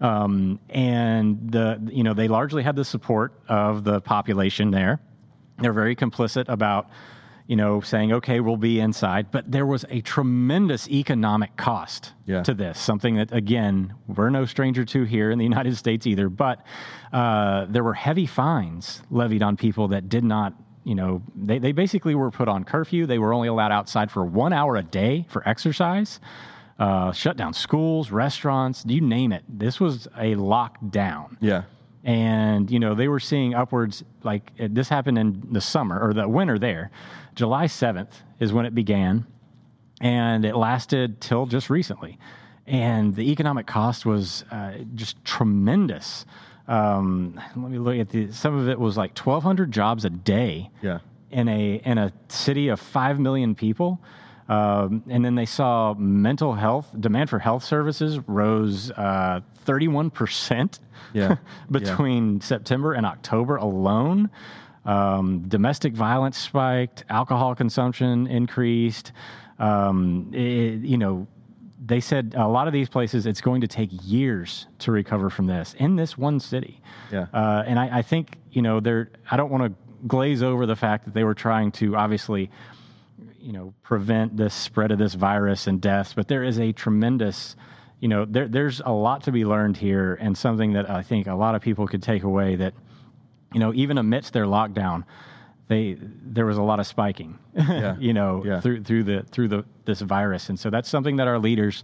Um, 0.00 0.60
and 0.70 1.50
the 1.50 1.80
you 1.90 2.04
know 2.04 2.14
they 2.14 2.28
largely 2.28 2.62
had 2.62 2.76
the 2.76 2.84
support 2.84 3.32
of 3.48 3.84
the 3.84 4.00
population 4.00 4.70
there. 4.70 5.00
They're 5.58 5.72
very 5.72 5.96
complicit 5.96 6.48
about, 6.48 6.88
you 7.48 7.56
know, 7.56 7.80
saying, 7.80 8.12
okay, 8.12 8.38
we'll 8.38 8.56
be 8.56 8.78
inside. 8.78 9.32
But 9.32 9.50
there 9.50 9.66
was 9.66 9.84
a 9.90 10.00
tremendous 10.02 10.88
economic 10.88 11.56
cost 11.56 12.12
yeah. 12.26 12.44
to 12.44 12.54
this, 12.54 12.78
something 12.78 13.16
that, 13.16 13.32
again, 13.32 13.92
we're 14.06 14.30
no 14.30 14.44
stranger 14.44 14.84
to 14.84 15.02
here 15.02 15.32
in 15.32 15.38
the 15.38 15.44
United 15.44 15.76
States 15.76 16.06
either. 16.06 16.28
But 16.28 16.64
uh, 17.12 17.66
there 17.68 17.82
were 17.82 17.94
heavy 17.94 18.26
fines 18.26 19.02
levied 19.10 19.42
on 19.42 19.56
people 19.56 19.88
that 19.88 20.08
did 20.08 20.22
not. 20.22 20.54
You 20.84 20.94
know, 20.94 21.22
they, 21.34 21.58
they 21.58 21.72
basically 21.72 22.14
were 22.14 22.30
put 22.30 22.46
on 22.48 22.62
curfew. 22.62 23.04
They 23.04 23.18
were 23.18 23.34
only 23.34 23.48
allowed 23.48 23.72
outside 23.72 24.12
for 24.12 24.24
one 24.24 24.52
hour 24.52 24.76
a 24.76 24.82
day 24.82 25.26
for 25.28 25.46
exercise. 25.46 26.20
Uh, 26.78 27.10
shut 27.10 27.36
down 27.36 27.52
schools, 27.52 28.12
restaurants, 28.12 28.84
you 28.86 29.00
name 29.00 29.32
it. 29.32 29.42
This 29.48 29.80
was 29.80 30.06
a 30.16 30.34
lockdown. 30.36 31.36
Yeah. 31.40 31.64
And 32.04 32.70
you 32.70 32.78
know 32.78 32.94
they 32.94 33.08
were 33.08 33.18
seeing 33.18 33.54
upwards 33.54 34.04
like 34.22 34.52
this 34.56 34.88
happened 34.88 35.18
in 35.18 35.42
the 35.50 35.60
summer 35.60 36.00
or 36.00 36.14
the 36.14 36.28
winter 36.28 36.58
there. 36.58 36.90
July 37.34 37.66
7th 37.66 38.12
is 38.38 38.52
when 38.52 38.64
it 38.64 38.74
began 38.74 39.26
and 40.00 40.44
it 40.44 40.54
lasted 40.54 41.20
till 41.20 41.46
just 41.46 41.68
recently. 41.68 42.18
And 42.66 43.14
the 43.14 43.30
economic 43.32 43.66
cost 43.66 44.06
was 44.06 44.44
uh, 44.50 44.74
just 44.94 45.22
tremendous. 45.24 46.26
Um, 46.68 47.40
let 47.56 47.70
me 47.70 47.78
look 47.78 47.96
at 47.96 48.10
the 48.10 48.30
some 48.30 48.56
of 48.56 48.68
it 48.68 48.78
was 48.78 48.96
like 48.96 49.18
1200 49.18 49.72
jobs 49.72 50.04
a 50.04 50.10
day 50.10 50.70
yeah. 50.82 50.98
in 51.30 51.48
a 51.48 51.80
in 51.84 51.98
a 51.98 52.12
city 52.28 52.68
of 52.68 52.78
5 52.78 53.18
million 53.18 53.54
people 53.54 54.00
um, 54.48 55.02
and 55.08 55.24
then 55.24 55.34
they 55.34 55.46
saw 55.46 55.94
mental 55.94 56.54
health 56.54 56.90
demand 56.98 57.28
for 57.30 57.38
health 57.38 57.64
services 57.64 58.18
rose 58.26 58.90
uh, 58.92 59.40
31% 59.66 60.78
yeah. 61.12 61.36
between 61.70 62.34
yeah. 62.34 62.40
September 62.40 62.94
and 62.94 63.04
October 63.04 63.56
alone. 63.56 64.30
Um, 64.84 65.44
domestic 65.48 65.92
violence 65.92 66.38
spiked, 66.38 67.04
alcohol 67.10 67.54
consumption 67.54 68.26
increased. 68.26 69.12
Um, 69.58 70.30
it, 70.32 70.80
you 70.80 70.96
know, 70.96 71.26
they 71.84 72.00
said 72.00 72.34
a 72.36 72.48
lot 72.48 72.66
of 72.66 72.72
these 72.72 72.88
places 72.88 73.26
it's 73.26 73.40
going 73.40 73.60
to 73.60 73.68
take 73.68 73.90
years 74.02 74.66
to 74.80 74.92
recover 74.92 75.30
from 75.30 75.46
this 75.46 75.74
in 75.78 75.96
this 75.96 76.16
one 76.16 76.40
city. 76.40 76.80
Yeah. 77.12 77.26
Uh, 77.32 77.64
and 77.66 77.78
I, 77.78 77.98
I 77.98 78.02
think 78.02 78.38
you 78.50 78.62
know 78.62 78.80
they're. 78.80 79.10
I 79.30 79.36
don't 79.36 79.50
want 79.50 79.64
to 79.64 79.78
glaze 80.06 80.42
over 80.42 80.66
the 80.66 80.76
fact 80.76 81.04
that 81.04 81.14
they 81.14 81.24
were 81.24 81.34
trying 81.34 81.72
to 81.72 81.96
obviously, 81.96 82.50
you 83.38 83.52
know, 83.52 83.74
prevent 83.82 84.36
the 84.36 84.50
spread 84.50 84.90
of 84.90 84.98
this 84.98 85.14
virus 85.14 85.66
and 85.66 85.80
deaths, 85.80 86.12
but 86.14 86.28
there 86.28 86.42
is 86.42 86.58
a 86.58 86.72
tremendous. 86.72 87.56
You 88.00 88.08
know, 88.08 88.24
there, 88.24 88.46
there's 88.46 88.80
a 88.84 88.92
lot 88.92 89.24
to 89.24 89.32
be 89.32 89.44
learned 89.44 89.76
here, 89.76 90.14
and 90.20 90.36
something 90.38 90.72
that 90.74 90.88
I 90.88 91.02
think 91.02 91.26
a 91.26 91.34
lot 91.34 91.54
of 91.54 91.62
people 91.62 91.86
could 91.88 92.02
take 92.02 92.22
away 92.22 92.54
that, 92.56 92.74
you 93.52 93.58
know, 93.60 93.74
even 93.74 93.98
amidst 93.98 94.32
their 94.32 94.44
lockdown, 94.46 95.04
they 95.66 95.96
there 96.00 96.46
was 96.46 96.58
a 96.58 96.62
lot 96.62 96.78
of 96.80 96.86
spiking, 96.86 97.38
Yeah. 97.56 97.96
you 97.98 98.12
know, 98.12 98.44
Yeah. 98.44 98.60
through 98.60 98.84
through 98.84 99.04
the 99.04 99.24
through 99.30 99.48
the 99.48 99.64
this 99.84 100.00
virus, 100.00 100.48
and 100.48 100.58
so 100.58 100.70
that's 100.70 100.88
something 100.88 101.16
that 101.16 101.26
our 101.26 101.38
leaders 101.38 101.82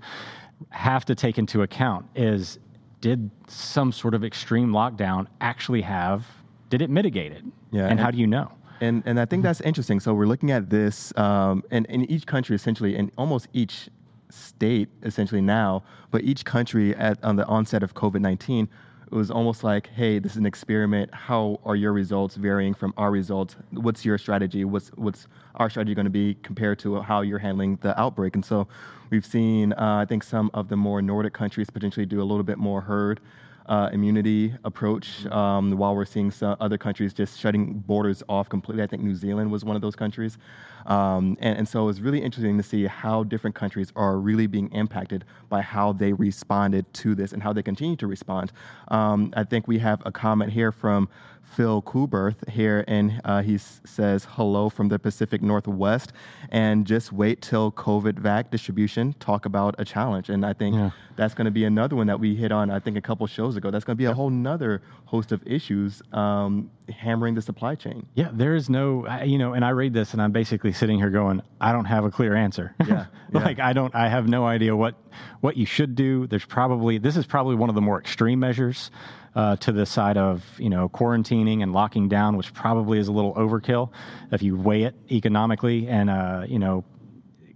have 0.71 1.05
to 1.07 1.15
take 1.17 1.37
into 1.39 1.63
account. 1.63 2.07
Is 2.15 2.59
did 3.01 3.31
some 3.49 3.91
sort 3.93 4.15
of 4.15 4.25
extreme 4.25 4.71
lockdown 4.71 5.27
actually 5.41 5.83
have? 5.83 6.27
Did 6.71 6.81
it 6.81 6.91
mitigate 6.91 7.33
it? 7.33 7.43
Yeah, 7.73 7.83
and, 7.83 7.93
and- 7.93 8.01
how 8.01 8.11
do 8.13 8.19
you 8.19 8.27
know? 8.27 8.53
And 8.81 9.03
and 9.07 9.21
I 9.21 9.25
think 9.25 9.43
that's 9.43 9.61
interesting. 9.61 10.01
So 10.01 10.15
we're 10.15 10.27
looking 10.27 10.51
at 10.51 10.71
this, 10.71 11.17
um, 11.17 11.63
and 11.71 11.87
in 11.87 12.05
each 12.11 12.27
country 12.27 12.57
essentially, 12.57 12.97
in 12.97 13.11
almost 13.17 13.49
each 13.53 13.89
state 14.31 14.89
essentially 15.03 15.41
now, 15.41 15.83
but 16.11 16.23
each 16.25 16.45
country 16.45 16.95
at 16.97 17.23
on 17.23 17.37
the 17.37 17.47
onset 17.47 17.83
of 17.83 17.95
COVID 17.95 18.21
nineteen, 18.21 18.69
it 19.11 19.15
was 19.15 19.31
almost 19.31 19.63
like, 19.63 19.87
hey, 19.89 20.19
this 20.19 20.33
is 20.33 20.39
an 20.39 20.47
experiment. 20.47 21.15
How 21.15 21.61
are 21.65 21.77
your 21.77 21.93
results 21.93 22.35
varying 22.35 22.75
from 22.75 22.93
our 22.97 23.11
results? 23.11 23.57
What's 23.71 24.05
your 24.05 24.19
strategy? 24.19 24.65
What's 24.65 24.89
what's 24.97 25.29
our 25.55 25.71
strategy 25.71 25.95
going 25.95 26.07
to 26.07 26.11
be 26.11 26.37
compared 26.43 26.79
to 26.81 27.01
how 27.01 27.21
you're 27.21 27.39
handling 27.39 27.77
the 27.81 27.99
outbreak? 27.99 28.35
And 28.35 28.45
so 28.45 28.67
we've 29.11 29.25
seen, 29.27 29.73
uh, 29.75 29.99
I 30.03 30.05
think, 30.05 30.25
some 30.25 30.51
of 30.53 30.69
the 30.69 30.77
more 30.77 31.01
Nordic 31.01 31.33
countries 31.33 31.71
potentially 31.71 32.07
do 32.07 32.21
a 32.21 32.25
little 32.25 32.43
bit 32.43 32.59
more 32.59 32.81
herd 32.81 33.21
uh, 33.67 33.91
immunity 33.93 34.55
approach, 34.65 35.27
um, 35.27 35.77
while 35.77 35.95
we're 35.95 36.05
seeing 36.05 36.33
other 36.43 36.79
countries 36.79 37.15
just 37.15 37.39
shutting 37.39 37.75
borders 37.87 38.23
off 38.29 38.49
completely. 38.49 38.83
I 38.83 38.87
think 38.87 39.03
New 39.03 39.15
Zealand 39.15 39.51
was 39.51 39.65
one 39.65 39.77
of 39.77 39.83
those 39.83 39.97
countries. 39.97 40.39
Um, 40.87 41.37
and, 41.41 41.59
and 41.59 41.69
so 41.69 41.89
it's 41.89 42.01
really 42.01 42.21
interesting 42.23 42.57
to 42.57 42.63
see 42.63 42.87
how 42.87 43.25
different 43.25 43.57
countries 43.57 43.93
are 43.97 44.19
really 44.19 44.47
being 44.47 44.71
impacted 44.73 45.25
by 45.49 45.61
how 45.61 45.93
they 45.93 46.13
responded 46.13 46.93
to 46.95 47.15
this 47.15 47.33
and 47.33 47.43
how 47.43 47.53
they 47.53 47.63
continue 47.63 47.97
to 47.97 48.07
respond. 48.07 48.53
Um, 48.89 49.33
I 49.37 49.45
think 49.45 49.67
we 49.69 49.79
have 49.79 50.03
a 50.05 50.13
comment 50.13 50.53
here 50.53 50.73
from 50.73 51.09
Phil 51.43 51.83
Kuberth 51.83 52.49
here, 52.49 52.85
and 52.89 53.21
uh, 53.25 53.43
he 53.43 53.57
s- 53.57 53.81
says, 53.85 54.27
Hello 54.31 54.69
from 54.69 54.89
the 54.89 54.99
Pacific 54.99 55.41
Northwest. 55.43 56.13
And 56.51 56.87
just 56.87 57.13
wait 57.13 57.43
till 57.43 57.71
COVID 57.73 58.19
vac 58.19 58.51
distribution, 58.51 59.15
talk 59.21 59.45
about 59.47 59.75
a 59.79 59.85
challenge. 59.85 60.31
And 60.31 60.45
I 60.45 60.53
think 60.55 60.75
Yeah. 60.75 60.91
that's 61.17 61.35
going 61.35 61.45
to 61.45 61.51
be 61.51 61.65
another 61.65 61.97
one 61.97 62.07
that 62.09 62.19
we 62.19 62.35
hit 62.35 62.51
on, 62.51 62.71
I 62.71 62.79
think, 62.81 62.97
a 62.97 63.01
couple 63.01 63.27
shows 63.27 63.57
ago. 63.57 63.71
That's 63.71 63.85
going 63.85 63.97
to 63.97 63.99
be 63.99 64.07
a 64.07 64.15
whole 64.15 64.31
nother 64.31 64.83
host 65.05 65.33
of 65.33 65.47
issues 65.47 66.03
um, 66.13 66.71
hammering 66.89 67.35
the 67.35 67.41
supply 67.43 67.75
chain. 67.75 68.07
Yeah, 68.15 68.29
there 68.33 68.55
is 68.55 68.69
no, 68.69 69.07
I- 69.07 69.25
you 69.25 69.39
know, 69.39 69.55
and 69.55 69.65
I 69.65 69.71
read 69.71 69.93
this 69.95 70.13
and 70.13 70.21
I'm 70.21 70.33
basically 70.33 70.73
sitting 70.73 70.99
here 70.99 71.11
going, 71.11 71.41
I 71.61 71.73
don't 71.73 71.87
have 71.87 72.05
a 72.05 72.11
clear 72.11 72.35
answer. 72.35 72.75
Yeah, 72.87 73.07
yeah. 73.33 73.45
like 73.45 73.59
I 73.59 73.73
don't, 73.73 73.95
I 73.95 74.09
have 74.09 74.29
no 74.29 74.45
idea 74.47 74.75
what 74.77 74.95
what 75.41 75.57
you 75.57 75.65
should 75.67 75.95
do. 75.95 76.27
There's 76.27 76.45
probably 76.45 76.99
this 76.99 77.17
is 77.17 77.25
probably 77.27 77.55
one 77.57 77.69
of 77.69 77.75
the 77.75 77.81
more 77.81 77.99
extreme 77.99 78.39
measures 78.41 78.91
uh, 79.35 79.57
to 79.57 79.73
the 79.73 79.87
side 79.87 80.17
of 80.17 80.45
you 80.59 80.69
know 80.71 80.89
quarantining 80.89 81.63
and 81.63 81.73
locking 81.73 82.09
down, 82.09 82.37
which 82.37 82.53
probably 82.53 82.99
is 82.99 83.09
a 83.09 83.13
little 83.13 83.35
overkill 83.35 83.91
if 84.31 84.43
you 84.43 84.57
weigh 84.57 84.83
it 84.83 84.95
economically 85.11 85.89
and 85.89 86.11
uh, 86.11 86.45
you 86.47 86.59
know 86.59 86.85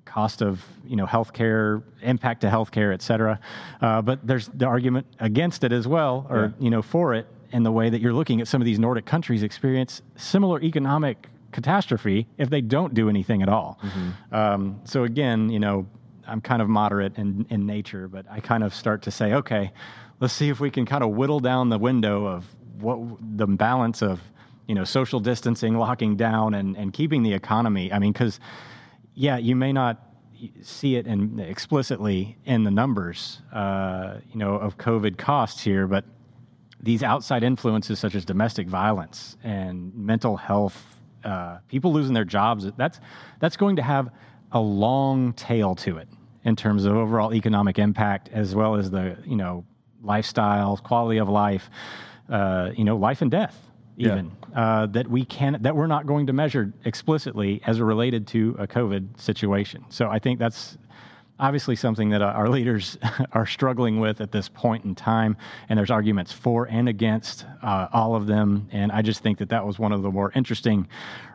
cost 0.05 0.41
of 0.41 0.65
you 0.87 0.97
know 0.97 1.07
healthcare, 1.07 1.83
impact 2.01 2.41
to 2.41 2.47
healthcare, 2.49 2.95
et 2.95 3.03
cetera. 3.03 3.39
Uh, 3.83 4.01
but 4.01 4.27
there's 4.27 4.49
the 4.55 4.65
argument 4.65 5.07
against 5.21 5.65
it 5.65 5.73
as 5.73 5.87
well, 5.87 6.27
or 6.31 6.45
Yeah. 6.59 6.65
you 6.65 6.71
know 6.71 6.81
for 6.83 7.15
it, 7.15 7.27
in 7.53 7.63
the 7.63 7.73
way 7.73 7.91
that 7.91 8.01
you're 8.01 8.13
looking 8.13 8.41
at 8.41 8.49
some 8.49 8.61
of 8.61 8.67
these 8.67 8.79
Nordic 8.79 9.07
countries 9.07 9.43
experience 9.43 10.03
similar 10.17 10.61
economic 10.63 11.29
catastrophe 11.53 12.27
if 12.37 12.51
they 12.51 12.61
don't 12.61 12.95
do 12.95 13.09
anything 13.09 13.43
at 13.43 13.49
all. 13.49 13.81
Um, 14.33 14.81
so 14.85 15.05
again, 15.05 15.49
you 15.49 15.59
know, 15.59 15.87
I'm 16.27 16.41
kind 16.41 16.61
of 16.61 16.69
moderate 16.69 17.17
in, 17.17 17.47
in 17.49 17.67
nature, 17.67 18.07
but 18.07 18.27
I 18.31 18.41
kind 18.41 18.63
of 18.63 18.75
start 18.75 19.03
to 19.03 19.11
say, 19.11 19.33
okay, 19.33 19.73
let's 20.21 20.35
see 20.35 20.51
if 20.51 20.61
we 20.61 20.71
can 20.71 20.85
kind 20.85 21.03
of 21.03 21.11
whittle 21.11 21.41
down 21.41 21.71
the 21.71 21.79
window 21.79 22.27
of 22.27 22.45
what 22.81 22.99
the 23.37 23.47
balance 23.47 24.03
of 24.03 24.21
you 24.67 24.75
know 24.75 24.85
social 24.85 25.19
distancing, 25.19 25.77
locking 25.77 26.17
down, 26.17 26.55
and 26.55 26.77
and 26.77 26.93
keeping 26.93 27.23
the 27.23 27.33
economy. 27.33 27.93
I 27.93 27.99
mean, 27.99 28.13
because 28.13 28.39
yeah, 29.15 29.39
you 29.39 29.57
may 29.57 29.73
not 29.73 30.05
see 30.63 30.97
it 30.97 31.07
in, 31.07 31.41
explicitly 31.41 32.37
in 32.45 32.63
the 32.63 32.71
numbers, 32.71 33.41
uh, 33.53 34.19
you 34.31 34.39
know, 34.39 34.55
of 34.55 34.79
COVID 34.79 35.19
costs 35.19 35.61
here, 35.61 35.87
but 35.89 36.05
these 36.81 37.03
outside 37.03 37.43
influences 37.43 37.99
such 37.99 38.15
as 38.15 38.25
domestic 38.25 38.69
violence 38.69 39.37
and 39.43 39.93
mental 39.95 40.37
health, 40.37 40.99
uh, 41.25 41.59
people 41.69 41.93
losing 41.93 42.15
their 42.15 42.25
jobs, 42.25 42.67
that's 42.77 43.01
that's 43.41 43.57
going 43.57 43.77
to 43.77 43.83
have 43.83 44.11
a 44.53 44.61
long 44.61 45.33
tail 45.35 45.75
to 45.75 45.99
it 45.99 46.09
in 46.45 46.55
terms 46.57 46.85
of 46.85 46.95
overall 46.97 47.35
economic 47.35 47.79
impact, 47.79 48.29
as 48.33 48.55
well 48.55 48.77
as 48.77 48.91
the 48.91 49.17
you 49.27 49.37
know 49.37 49.65
lifestyles, 50.05 50.83
quality 50.83 51.19
of 51.19 51.29
life, 51.29 51.69
uh, 52.31 52.71
you 52.77 52.85
know, 52.85 52.97
life 52.97 53.21
and 53.21 53.31
death, 53.31 53.57
Yeah. 53.97 54.13
even 54.13 54.31
uh, 54.55 54.87
that 54.87 55.09
we 55.09 55.25
can 55.25 55.59
that 55.63 55.75
we're 55.75 55.89
not 55.89 56.07
going 56.07 56.27
to 56.29 56.33
measure 56.33 56.73
explicitly 56.85 57.61
as 57.67 57.81
related 57.81 58.27
to 58.29 58.55
a 58.59 58.67
COVID 58.67 59.21
situation. 59.21 59.85
So 59.89 60.09
I 60.09 60.19
think 60.21 60.39
that's 60.39 60.79
obviously 61.41 61.77
something 61.77 62.11
that 62.11 62.23
our 62.23 62.49
leaders 62.49 62.99
are 63.33 63.47
struggling 63.47 64.01
with 64.01 64.21
at 64.21 64.33
this 64.33 64.49
point 64.49 64.85
in 64.85 64.95
time 64.95 65.37
and 65.69 65.79
there's 65.79 65.91
arguments 65.91 66.33
for 66.33 66.67
and 66.67 66.89
against 66.89 67.47
uh, 67.63 67.89
all 67.93 68.15
of 68.15 68.27
them 68.27 68.69
and 68.73 68.91
i 68.93 69.03
just 69.03 69.23
think 69.23 69.39
that 69.39 69.49
that 69.49 69.65
was 69.65 69.79
one 69.79 69.93
of 69.93 70.03
the 70.03 70.11
more 70.11 70.33
interesting 70.35 70.87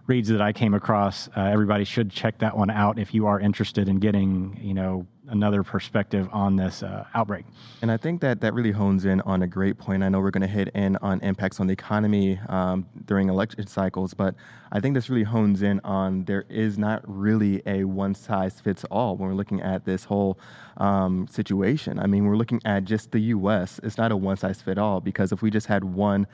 reads 0.08 0.28
that 0.28 0.42
i 0.42 0.52
came 0.52 0.74
across. 0.74 1.30
Uh, 1.30 1.42
everybody 1.42 1.84
should 1.84 2.10
check 2.10 2.38
that 2.40 2.56
one 2.56 2.70
out 2.70 3.00
if 3.00 3.14
you 3.14 3.26
are 3.26 3.40
interested 3.40 3.88
in 3.88 4.00
getting 4.00 4.58
you 4.62 4.74
know 4.74 5.06
another 5.30 5.64
perspective 5.64 6.28
on 6.32 6.56
this 6.56 6.84
uh, 6.84 7.06
outbreak 7.14 7.46
And 7.82 7.92
I 7.92 7.98
think 7.98 8.22
that 8.22 8.42
that 8.42 8.54
really 8.54 8.72
hones 8.72 9.06
in 9.06 9.22
on 9.22 9.42
a 9.44 9.48
great 9.48 9.78
point. 9.78 10.04
I 10.04 10.10
know 10.10 10.20
we're 10.20 10.32
going 10.32 10.42
to 10.42 10.48
hit 10.48 10.70
in 10.70 10.98
on 10.98 11.20
impacts 11.22 11.60
on 11.60 11.68
the 11.68 11.74
economy 11.74 12.40
um, 12.50 12.86
during 13.06 13.30
election 13.30 13.68
cycles, 13.68 14.14
but 14.14 14.36
I 14.72 14.80
think 14.80 14.96
this 14.96 15.10
really 15.10 15.24
hones 15.24 15.62
in 15.62 15.80
on 15.84 16.26
there 16.26 16.46
is 16.50 16.78
not 16.78 17.02
really 17.06 17.62
a 17.66 17.86
one 17.86 18.16
size 18.16 18.60
fits 18.60 18.84
all 18.86 19.16
when 19.16 19.30
we're 19.30 19.36
looking 19.36 19.62
at 19.62 19.86
this 19.86 20.04
whole 20.04 20.40
um, 20.78 21.28
situation. 21.30 22.00
I 22.00 22.08
mean, 22.08 22.26
we're 22.26 22.38
looking 22.38 22.62
at 22.66 22.84
just 22.84 23.12
the 23.12 23.20
U.S. 23.20 23.80
It's 23.84 23.98
not 23.98 24.12
a 24.12 24.18
one 24.18 24.38
size 24.38 24.62
fit 24.62 24.78
all 24.78 25.00
because 25.00 25.32
if 25.32 25.42
we 25.42 25.50
just 25.50 25.68
had 25.68 25.84
one 25.84 26.28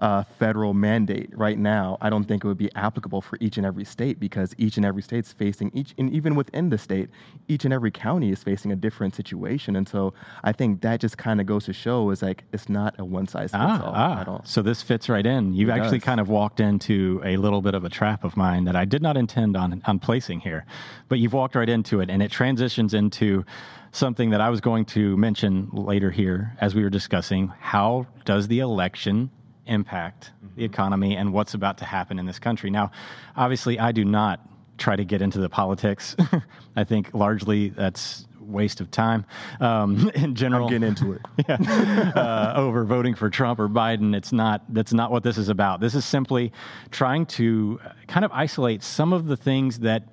uh, 0.00 0.24
federal 0.38 0.74
mandate 0.74 1.30
right 1.36 1.58
now, 1.58 1.98
I 2.00 2.10
don't 2.10 2.24
think 2.24 2.44
it 2.44 2.48
would 2.48 2.58
be 2.58 2.70
applicable 2.74 3.20
for 3.20 3.38
each 3.40 3.56
and 3.56 3.66
every 3.66 3.84
state 3.84 4.18
because 4.20 4.54
each 4.58 4.76
and 4.76 4.84
every 4.86 5.02
state's 5.02 5.32
facing 5.32 5.70
each, 5.74 5.94
and 5.98 6.10
even 6.12 6.34
within 6.34 6.68
the 6.68 6.78
state, 6.78 7.10
each 7.48 7.64
and 7.64 7.72
every 7.74 7.90
county 7.90 8.30
is 8.30 8.42
facing 8.42 8.72
a 8.72 8.76
different 8.76 9.14
situation. 9.14 9.76
And 9.76 9.88
so 9.88 10.14
I 10.42 10.52
think 10.52 10.80
that 10.82 11.00
just 11.00 11.18
kind 11.18 11.40
of 11.40 11.46
goes 11.46 11.64
to 11.66 11.72
show 11.72 12.10
is 12.10 12.22
like 12.22 12.44
it's 12.52 12.68
not 12.68 12.94
a 12.98 13.04
one 13.04 13.26
size 13.26 13.50
fits 13.50 13.54
all 13.54 13.94
at 14.20 14.28
all. 14.28 14.42
So 14.44 14.62
this 14.62 14.82
fits 14.82 15.08
right 15.08 15.24
in. 15.24 15.52
You've 15.54 15.68
It 15.68 15.72
actually 15.72 15.98
does. 15.98 16.06
kind 16.06 16.20
of 16.20 16.28
walked 16.28 16.60
into 16.60 17.20
a 17.24 17.36
little 17.36 17.62
bit 17.62 17.74
of 17.74 17.84
a 17.84 17.88
trap 17.88 18.24
of 18.24 18.36
mine 18.36 18.64
that 18.64 18.76
I 18.76 18.84
did 18.84 19.02
not 19.02 19.16
intend 19.16 19.56
on 19.56 19.82
on 19.86 19.98
placing 19.98 20.40
here, 20.40 20.66
but 21.08 21.18
you've 21.18 21.32
walked 21.32 21.54
right 21.54 21.68
into 21.68 22.00
it, 22.00 22.10
and 22.10 22.22
it 22.22 22.30
transitions 22.30 22.94
into 22.94 23.44
something 23.92 24.30
that 24.30 24.40
I 24.40 24.50
was 24.50 24.60
going 24.60 24.84
to 24.86 25.16
mention 25.16 25.68
later 25.72 26.10
here 26.10 26.56
as 26.60 26.74
we 26.74 26.82
were 26.82 26.90
discussing. 26.90 27.52
How 27.60 28.06
does 28.24 28.48
the 28.48 28.58
election 28.58 29.30
impact 29.66 30.30
Mm-hmm. 30.44 30.56
the 30.56 30.64
economy 30.64 31.16
and 31.16 31.32
what's 31.32 31.54
about 31.54 31.78
to 31.78 31.84
happen 31.84 32.18
in 32.18 32.26
this 32.26 32.38
country? 32.38 32.70
Now, 32.70 32.90
obviously, 33.36 33.78
I 33.78 33.92
do 33.92 34.04
not 34.04 34.40
try 34.78 34.96
to 34.96 35.04
get 35.04 35.22
into 35.22 35.38
the 35.38 35.48
politics. 35.48 36.16
I 36.76 36.84
think 36.84 37.12
largely 37.14 37.70
that's 37.70 38.26
waste 38.40 38.80
of 38.80 38.90
time 38.90 39.24
um, 39.60 40.10
in 40.14 40.34
general 40.34 40.66
I'm 40.66 40.72
getting 40.72 40.88
into 40.88 41.12
it. 41.12 41.22
yeah, 41.48 42.12
uh, 42.14 42.52
over 42.56 42.84
voting 42.84 43.14
for 43.14 43.30
Trump 43.30 43.58
or 43.58 43.68
Biden. 43.68 44.14
It's 44.14 44.32
not. 44.32 44.62
That's 44.68 44.92
not 44.92 45.10
what 45.10 45.22
this 45.22 45.38
is 45.38 45.48
about. 45.48 45.80
This 45.80 45.94
is 45.94 46.04
simply 46.04 46.52
trying 46.90 47.26
to 47.26 47.80
kind 48.06 48.24
of 48.24 48.30
isolate 48.32 48.82
some 48.82 49.12
of 49.12 49.26
the 49.26 49.36
things 49.36 49.80
that. 49.80 50.08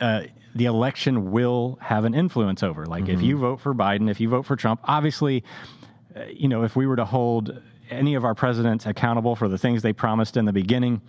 Uh, 0.00 0.24
the 0.56 0.66
election 0.66 1.32
will 1.32 1.78
have 1.82 2.04
an 2.04 2.14
influence 2.14 2.62
over. 2.62 2.86
Like 2.86 3.08
if 3.08 3.20
you 3.20 3.36
vote 3.36 3.60
for 3.60 3.74
Biden, 3.74 4.08
if 4.08 4.20
you 4.20 4.28
vote 4.28 4.46
for 4.46 4.54
Trump, 4.54 4.80
obviously, 4.84 5.42
uh, 6.14 6.26
you 6.32 6.46
know, 6.46 6.62
if 6.62 6.76
we 6.76 6.86
were 6.86 6.94
to 6.94 7.04
hold 7.04 7.60
any 7.90 8.14
of 8.14 8.24
our 8.24 8.34
presidents 8.34 8.86
accountable 8.86 9.36
for 9.36 9.48
the 9.48 9.58
things 9.58 9.82
they 9.82 9.92
promised 9.92 10.36
in 10.36 10.44
the 10.44 10.52
beginning 10.52 11.00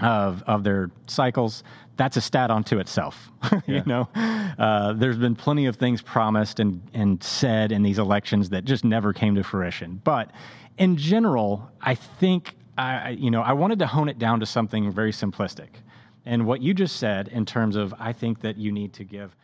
of 0.00 0.42
of 0.46 0.64
their 0.64 0.90
cycles, 1.06 1.62
that's 1.96 2.16
a 2.16 2.20
stat 2.20 2.50
unto 2.50 2.78
itself. 2.78 3.30
you 3.66 3.74
Yeah. 3.76 3.82
know, 3.86 4.08
uh, 4.58 4.94
there's 4.94 5.18
been 5.18 5.36
plenty 5.36 5.66
of 5.66 5.76
things 5.76 6.00
promised 6.02 6.58
and 6.60 6.80
and 6.94 7.22
said 7.22 7.70
in 7.72 7.82
these 7.82 7.98
elections 7.98 8.48
that 8.50 8.64
just 8.64 8.84
never 8.84 9.12
came 9.12 9.34
to 9.34 9.42
fruition. 9.44 10.00
But 10.04 10.30
in 10.78 10.96
general, 10.96 11.70
I 11.82 11.94
think 11.94 12.56
I 12.78 12.96
I- 12.96 13.08
you 13.10 13.30
know 13.30 13.42
I 13.42 13.52
wanted 13.52 13.78
to 13.80 13.86
hone 13.86 14.08
it 14.08 14.18
down 14.18 14.40
to 14.40 14.46
something 14.46 14.90
very 14.90 15.12
simplistic. 15.12 15.68
And 16.26 16.46
what 16.46 16.60
you 16.62 16.74
just 16.74 16.96
said 16.96 17.28
in 17.28 17.44
terms 17.46 17.76
of, 17.76 17.94
I 17.98 18.12
think 18.12 18.40
that 18.40 18.56
you 18.58 18.72
need 18.72 18.92
to 18.94 19.04
give 19.04 19.34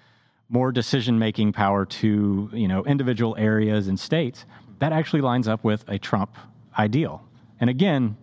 more 0.51 0.71
decision 0.73 1.19
making 1.19 1.53
power 1.53 1.85
to 1.85 2.49
you 2.53 2.69
know 2.69 2.83
individual 2.87 3.35
areas 3.39 3.89
and 3.89 3.99
states, 4.01 4.47
that 4.79 4.93
actually 4.93 5.21
lines 5.21 5.49
up 5.49 5.65
with 5.65 5.85
a 5.89 5.99
Trump 5.99 6.35
ideal. 6.79 7.23
And 7.61 7.71
again, 7.71 8.17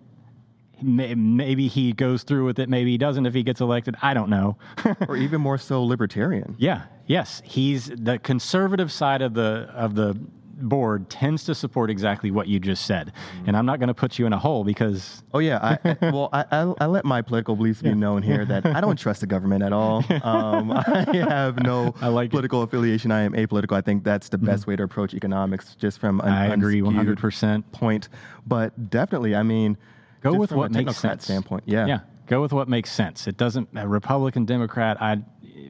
maybe 0.82 1.68
he 1.68 1.94
goes 1.94 2.24
through 2.24 2.46
with 2.46 2.60
it, 2.60 2.70
maybe 2.70 2.92
he 2.92 2.98
doesn't 2.98 3.26
if 3.26 3.34
he 3.34 3.44
gets 3.44 3.62
elected. 3.62 3.96
I 4.02 4.14
don't 4.14 4.30
know. 4.30 4.58
or 5.08 5.16
even 5.16 5.42
more 5.42 5.58
so 5.58 5.84
libertarian. 5.84 6.56
Yeah. 6.58 6.84
Yes, 7.06 7.42
he's 7.46 7.88
the 7.88 8.18
conservative 8.20 8.92
side 8.92 9.22
of 9.22 9.34
the 9.34 9.70
of 9.74 9.96
the 9.96 10.18
board 10.54 11.10
tends 11.10 11.44
to 11.46 11.56
support 11.56 11.90
exactly 11.90 12.32
what 12.32 12.48
you 12.48 12.60
just 12.60 12.86
said. 12.86 13.08
Mm-hmm. 13.08 13.48
And 13.48 13.58
I'm 13.58 13.66
not 13.66 13.80
going 13.80 13.88
to 13.88 13.94
put 13.94 14.20
you 14.20 14.26
in 14.26 14.34
a 14.34 14.38
hole 14.38 14.64
because. 14.64 15.24
Oh, 15.34 15.40
yeah. 15.40 15.78
I, 15.84 15.98
well, 16.12 16.30
I, 16.32 16.46
I, 16.52 16.74
I, 16.82 16.86
let 16.86 17.06
my 17.06 17.22
political 17.22 17.56
beliefs 17.56 17.82
be 17.82 17.94
known 17.94 18.22
here 18.22 18.46
that 18.46 18.66
I 18.66 18.82
don't 18.82 18.98
trust 18.98 19.22
the 19.22 19.28
government 19.28 19.64
at 19.64 19.74
all. 19.74 20.04
Um, 20.24 20.72
I 20.72 21.06
have 21.12 21.62
no 21.64 21.94
I 22.00 22.08
like 22.08 22.30
political 22.30 22.62
it. 22.62 22.66
affiliation. 22.66 23.12
I 23.12 23.22
am 23.22 23.34
apolitical. 23.34 23.76
I 23.76 23.82
think 23.82 24.04
that's 24.04 24.30
the 24.30 24.38
best 24.38 24.62
mm-hmm. 24.62 24.72
way 24.72 24.76
to 24.78 24.84
approach 24.84 25.14
economics, 25.14 25.76
just 25.76 26.00
from 26.00 26.22
an 26.22 26.30
I 26.30 26.54
agree 26.54 26.82
100% 26.82 27.64
point. 27.72 28.10
But 28.48 28.90
definitely, 28.90 29.36
I 29.36 29.44
mean, 29.44 29.78
go 30.22 30.34
with 30.34 30.52
what 30.52 30.72
makes 30.72 30.96
sense. 30.98 31.26
Standpoint, 31.26 31.64
yeah, 31.66 31.86
yeah. 31.86 32.00
Go 32.28 32.42
with 32.42 32.54
what 32.54 32.70
makes 32.70 32.92
sense. 32.92 33.28
It 33.28 33.38
doesn't 33.38 33.70
Republican, 33.74 34.46
Democrat. 34.46 35.02
I 35.02 35.24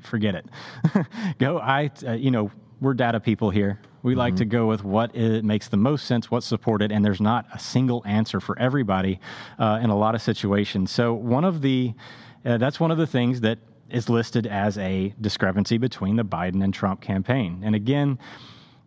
forget 0.03 0.35
it. 0.35 0.45
go. 1.39 1.57
I. 1.57 1.89
Uh, 2.05 2.11
you 2.11 2.29
know, 2.29 2.51
we're 2.81 2.93
data 2.93 3.19
people 3.19 3.49
here. 3.49 3.79
We 4.01 4.11
mm-hmm. 4.11 4.19
like 4.19 4.35
to 4.37 4.43
mm-hmm. 4.43 4.51
go 4.51 4.67
with 4.67 4.83
what 4.83 5.15
it 5.15 5.45
makes 5.45 5.69
the 5.69 5.77
most 5.77 6.05
sense, 6.05 6.29
what's 6.29 6.45
supported, 6.45 6.91
and 6.91 7.03
there's 7.03 7.21
not 7.21 7.45
a 7.53 7.59
single 7.59 8.03
answer 8.05 8.39
for 8.39 8.57
everybody 8.59 9.19
uh, 9.59 9.79
in 9.81 9.89
a 9.89 9.97
lot 9.97 10.15
of 10.15 10.21
situations. 10.21 10.91
So 10.91 11.13
one 11.13 11.45
of 11.45 11.61
the 11.61 11.93
uh, 12.45 12.57
that's 12.57 12.79
one 12.79 12.91
of 12.91 12.97
the 12.97 13.07
things 13.07 13.41
that 13.41 13.59
is 13.89 14.09
listed 14.09 14.47
as 14.47 14.77
a 14.77 15.13
discrepancy 15.21 15.77
between 15.77 16.15
the 16.15 16.25
Biden 16.25 16.63
and 16.63 16.73
Trump 16.73 16.99
campaign. 16.99 17.61
And 17.63 17.75
again, 17.75 18.19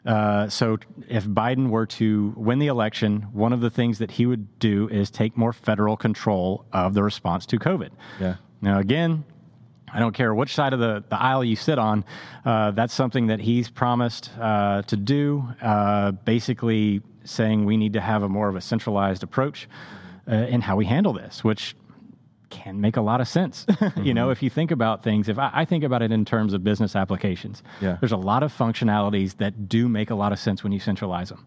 uh, 0.04 0.48
so 0.48 0.78
if 1.08 1.24
Biden 1.24 1.70
were 1.70 1.86
to 1.86 2.32
win 2.36 2.58
the 2.58 2.66
election, 2.68 3.22
one 3.32 3.52
of 3.52 3.60
the 3.60 3.70
things 3.70 3.98
that 3.98 4.10
he 4.10 4.26
would 4.26 4.58
do 4.58 4.88
is 4.88 5.10
take 5.10 5.36
more 5.36 5.52
federal 5.52 5.96
control 5.96 6.64
of 6.72 6.94
the 6.94 7.02
response 7.02 7.46
to 7.46 7.58
COVID. 7.58 7.90
Yeah. 8.20 8.36
Now, 8.60 8.78
again, 8.78 9.24
I 9.92 10.00
don't 10.00 10.14
care 10.14 10.34
which 10.34 10.54
side 10.54 10.72
of 10.72 10.80
the, 10.80 11.04
the 11.08 11.20
aisle 11.20 11.44
you 11.44 11.56
sit 11.56 11.78
on. 11.78 12.04
Uh, 12.44 12.72
that's 12.72 12.92
something 12.92 13.28
that 13.28 13.40
he's 13.40 13.70
promised 13.70 14.30
uh, 14.38 14.82
to 14.82 14.96
do, 14.96 15.44
uh, 15.62 16.12
basically 16.12 17.02
saying 17.24 17.64
we 17.64 17.76
need 17.76 17.92
to 17.94 18.00
have 18.00 18.22
a 18.22 18.28
more 18.28 18.48
of 18.48 18.56
a 18.56 18.60
centralized 18.60 19.22
approach 19.22 19.68
uh, 20.30 20.34
in 20.34 20.60
how 20.60 20.76
we 20.76 20.84
handle 20.84 21.12
this, 21.12 21.44
which 21.44 21.76
can 22.50 22.80
make 22.80 22.96
a 22.96 23.00
lot 23.00 23.20
of 23.20 23.28
sense. 23.28 23.64
mm-hmm. 23.66 24.02
You 24.06 24.14
know, 24.14 24.24
mm-hmm. 24.24 24.32
if 24.32 24.42
you 24.42 24.50
think 24.50 24.70
about 24.70 25.02
things, 25.02 25.28
if 25.28 25.38
I, 25.38 25.50
I, 25.52 25.64
think 25.64 25.84
about 25.84 26.02
it 26.02 26.12
in 26.12 26.24
terms 26.24 26.52
of 26.52 26.62
business 26.62 26.94
applications, 26.94 27.62
yeah. 27.80 27.96
there's 28.00 28.12
a 28.12 28.16
lot 28.16 28.42
of 28.42 28.56
functionalities 28.56 29.36
that 29.38 29.68
do 29.68 29.88
make 29.88 30.10
a 30.10 30.14
lot 30.14 30.32
of 30.32 30.38
sense 30.38 30.62
when 30.62 30.72
you 30.72 30.80
centralize 30.80 31.30
them. 31.30 31.44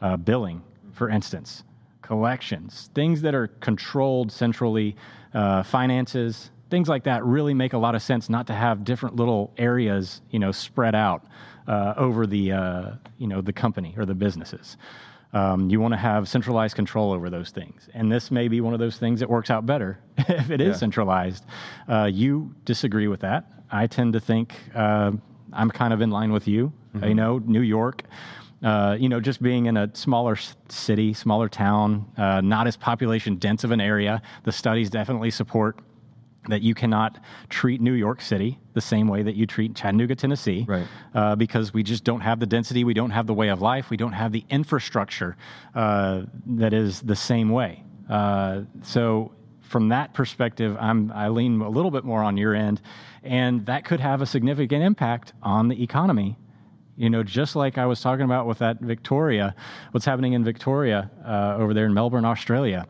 Uh, 0.00 0.16
billing, 0.16 0.62
for 0.92 1.10
instance, 1.10 1.64
collections, 2.02 2.90
things 2.94 3.20
that 3.22 3.34
are 3.34 3.48
controlled 3.60 4.30
centrally, 4.30 4.94
uh, 5.34 5.62
finances, 5.62 6.50
things 6.70 6.88
like 6.88 7.04
that 7.04 7.24
really 7.24 7.54
make 7.54 7.72
a 7.72 7.78
lot 7.78 7.94
of 7.94 8.02
sense 8.02 8.28
not 8.28 8.46
to 8.46 8.54
have 8.54 8.84
different 8.84 9.16
little 9.16 9.52
areas, 9.56 10.20
you 10.30 10.38
know, 10.38 10.52
spread 10.52 10.94
out 10.94 11.26
uh, 11.66 11.94
over 11.96 12.26
the, 12.26 12.52
uh, 12.52 12.90
you 13.18 13.26
know, 13.26 13.40
the 13.40 13.52
company 13.52 13.94
or 13.96 14.04
the 14.04 14.14
businesses. 14.14 14.76
Um, 15.34 15.68
you 15.68 15.78
want 15.78 15.92
to 15.92 15.98
have 15.98 16.26
centralized 16.28 16.74
control 16.74 17.12
over 17.12 17.28
those 17.28 17.50
things. 17.50 17.88
And 17.92 18.10
this 18.10 18.30
may 18.30 18.48
be 18.48 18.62
one 18.62 18.72
of 18.72 18.80
those 18.80 18.96
things 18.96 19.20
that 19.20 19.28
works 19.28 19.50
out 19.50 19.66
better 19.66 19.98
if 20.18 20.50
it 20.50 20.60
is 20.60 20.68
yeah. 20.68 20.74
centralized. 20.74 21.44
Uh, 21.86 22.08
you 22.10 22.54
disagree 22.64 23.08
with 23.08 23.20
that. 23.20 23.44
I 23.70 23.86
tend 23.86 24.14
to 24.14 24.20
think 24.20 24.54
uh, 24.74 25.12
I'm 25.52 25.70
kind 25.70 25.92
of 25.92 26.00
in 26.00 26.10
line 26.10 26.32
with 26.32 26.48
you. 26.48 26.72
Mm-hmm. 26.94 27.08
You 27.08 27.14
know, 27.14 27.38
New 27.38 27.60
York. 27.60 28.04
Uh, 28.62 28.96
you 28.98 29.08
know, 29.08 29.20
just 29.20 29.40
being 29.40 29.66
in 29.66 29.76
a 29.76 29.88
smaller 29.94 30.36
city, 30.68 31.12
smaller 31.12 31.48
town, 31.48 32.04
uh, 32.16 32.40
not 32.40 32.66
as 32.66 32.76
population 32.76 33.36
dense 33.36 33.62
of 33.62 33.70
an 33.70 33.80
area, 33.80 34.20
the 34.42 34.50
studies 34.50 34.90
definitely 34.90 35.30
support 35.30 35.78
that 36.48 36.62
you 36.62 36.74
cannot 36.74 37.18
treat 37.48 37.80
New 37.80 37.92
York 37.92 38.20
City 38.20 38.58
the 38.74 38.80
same 38.80 39.08
way 39.08 39.22
that 39.22 39.36
you 39.36 39.46
treat 39.46 39.74
Chattanooga, 39.74 40.14
Tennessee, 40.14 40.64
right. 40.68 40.86
uh, 41.14 41.36
because 41.36 41.72
we 41.72 41.82
just 41.82 42.04
don't 42.04 42.20
have 42.20 42.40
the 42.40 42.46
density, 42.46 42.84
we 42.84 42.94
don't 42.94 43.10
have 43.10 43.26
the 43.26 43.34
way 43.34 43.48
of 43.48 43.60
life, 43.60 43.90
we 43.90 43.96
don't 43.96 44.12
have 44.12 44.32
the 44.32 44.44
infrastructure 44.50 45.36
uh, 45.74 46.22
that 46.46 46.72
is 46.72 47.00
the 47.02 47.16
same 47.16 47.50
way. 47.50 47.84
Uh, 48.08 48.62
so, 48.82 49.32
from 49.60 49.90
that 49.90 50.14
perspective, 50.14 50.76
I'm, 50.80 51.12
I 51.12 51.28
lean 51.28 51.60
a 51.60 51.68
little 51.68 51.90
bit 51.90 52.02
more 52.02 52.22
on 52.22 52.38
your 52.38 52.54
end, 52.54 52.80
and 53.22 53.66
that 53.66 53.84
could 53.84 54.00
have 54.00 54.22
a 54.22 54.26
significant 54.26 54.82
impact 54.82 55.34
on 55.42 55.68
the 55.68 55.82
economy. 55.82 56.38
You 56.96 57.10
know, 57.10 57.22
just 57.22 57.54
like 57.54 57.76
I 57.76 57.84
was 57.84 58.00
talking 58.00 58.24
about 58.24 58.46
with 58.46 58.58
that 58.58 58.80
Victoria, 58.80 59.54
what's 59.90 60.06
happening 60.06 60.32
in 60.32 60.42
Victoria 60.42 61.10
uh, 61.24 61.56
over 61.58 61.74
there 61.74 61.84
in 61.84 61.92
Melbourne, 61.92 62.24
Australia 62.24 62.86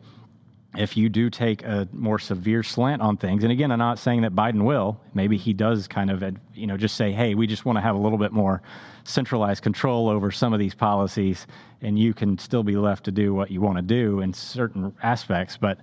if 0.77 0.95
you 0.95 1.09
do 1.09 1.29
take 1.29 1.63
a 1.63 1.87
more 1.91 2.19
severe 2.19 2.61
slant 2.61 3.01
on 3.01 3.17
things, 3.17 3.43
and 3.43 3.51
again, 3.51 3.71
I'm 3.71 3.79
not 3.79 3.97
saying 3.97 4.21
that 4.21 4.35
Biden 4.35 4.63
will. 4.63 4.99
Maybe 5.13 5.35
he 5.35 5.51
does 5.51 5.87
kind 5.87 6.11
of, 6.11 6.23
you 6.53 6.67
know, 6.67 6.77
just 6.77 6.95
say, 6.95 7.11
"Hey, 7.11 7.33
we 7.33 7.47
just 7.47 7.65
want 7.65 7.77
to 7.77 7.81
have 7.81 7.95
a 7.95 7.99
little 7.99 8.17
bit 8.17 8.31
more 8.31 8.61
centralized 9.03 9.63
control 9.63 10.09
over 10.09 10.29
some 10.31 10.53
of 10.53 10.59
these 10.59 10.75
policies, 10.75 11.47
and 11.81 11.97
you 11.97 12.13
can 12.13 12.37
still 12.37 12.63
be 12.63 12.75
left 12.75 13.05
to 13.05 13.11
do 13.11 13.33
what 13.33 13.49
you 13.49 13.61
want 13.61 13.77
to 13.77 13.81
do 13.81 14.21
in 14.21 14.33
certain 14.33 14.93
aspects." 15.01 15.57
But 15.57 15.79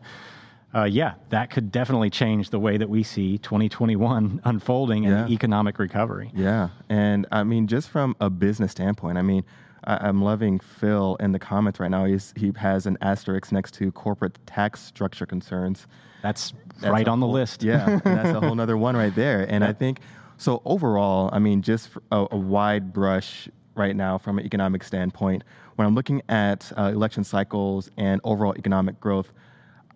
uh, 0.72 0.84
yeah, 0.84 1.14
that 1.30 1.50
could 1.50 1.72
definitely 1.72 2.10
change 2.10 2.50
the 2.50 2.60
way 2.60 2.76
that 2.76 2.88
we 2.88 3.02
see 3.02 3.38
2021 3.38 4.40
unfolding 4.44 5.04
yeah. 5.04 5.22
and 5.22 5.30
economic 5.32 5.80
recovery. 5.80 6.30
Yeah, 6.32 6.68
and 6.88 7.26
I 7.32 7.42
mean, 7.42 7.66
just 7.66 7.88
from 7.88 8.14
a 8.20 8.30
business 8.30 8.70
standpoint, 8.70 9.18
I 9.18 9.22
mean 9.22 9.44
I, 9.84 10.08
am 10.08 10.22
loving 10.22 10.58
Phil 10.58 11.16
in 11.20 11.32
the 11.32 11.38
comments 11.38 11.80
right 11.80 11.90
now. 11.90 12.04
He's, 12.04 12.32
he 12.36 12.52
has 12.56 12.86
an 12.86 12.98
asterisk 13.00 13.52
next 13.52 13.74
to 13.74 13.92
corporate 13.92 14.38
tax 14.46 14.82
structure 14.82 15.26
concerns. 15.26 15.86
That's, 16.22 16.52
that's 16.80 16.92
right 16.92 17.08
on 17.08 17.20
the 17.20 17.26
list. 17.26 17.62
Yeah, 17.62 18.00
that's 18.04 18.30
a 18.30 18.40
whole 18.46 18.60
other 18.60 18.76
one 18.76 18.96
right 18.96 19.14
there. 19.14 19.46
And 19.48 19.64
I 19.64 19.72
think 19.72 20.00
so. 20.36 20.62
Overall, 20.64 21.30
I 21.32 21.38
mean, 21.38 21.62
just 21.62 21.90
a, 22.10 22.26
a, 22.30 22.36
wide 22.36 22.92
brush 22.92 23.48
right 23.74 23.94
now 23.94 24.18
from 24.18 24.38
an 24.38 24.44
economic 24.44 24.82
standpoint. 24.82 25.44
When 25.76 25.86
I'm 25.86 25.94
looking 25.94 26.22
at 26.28 26.72
uh, 26.76 26.90
election 26.94 27.22
cycles 27.22 27.90
and 27.96 28.20
overall 28.24 28.54
economic 28.56 28.98
growth, 28.98 29.32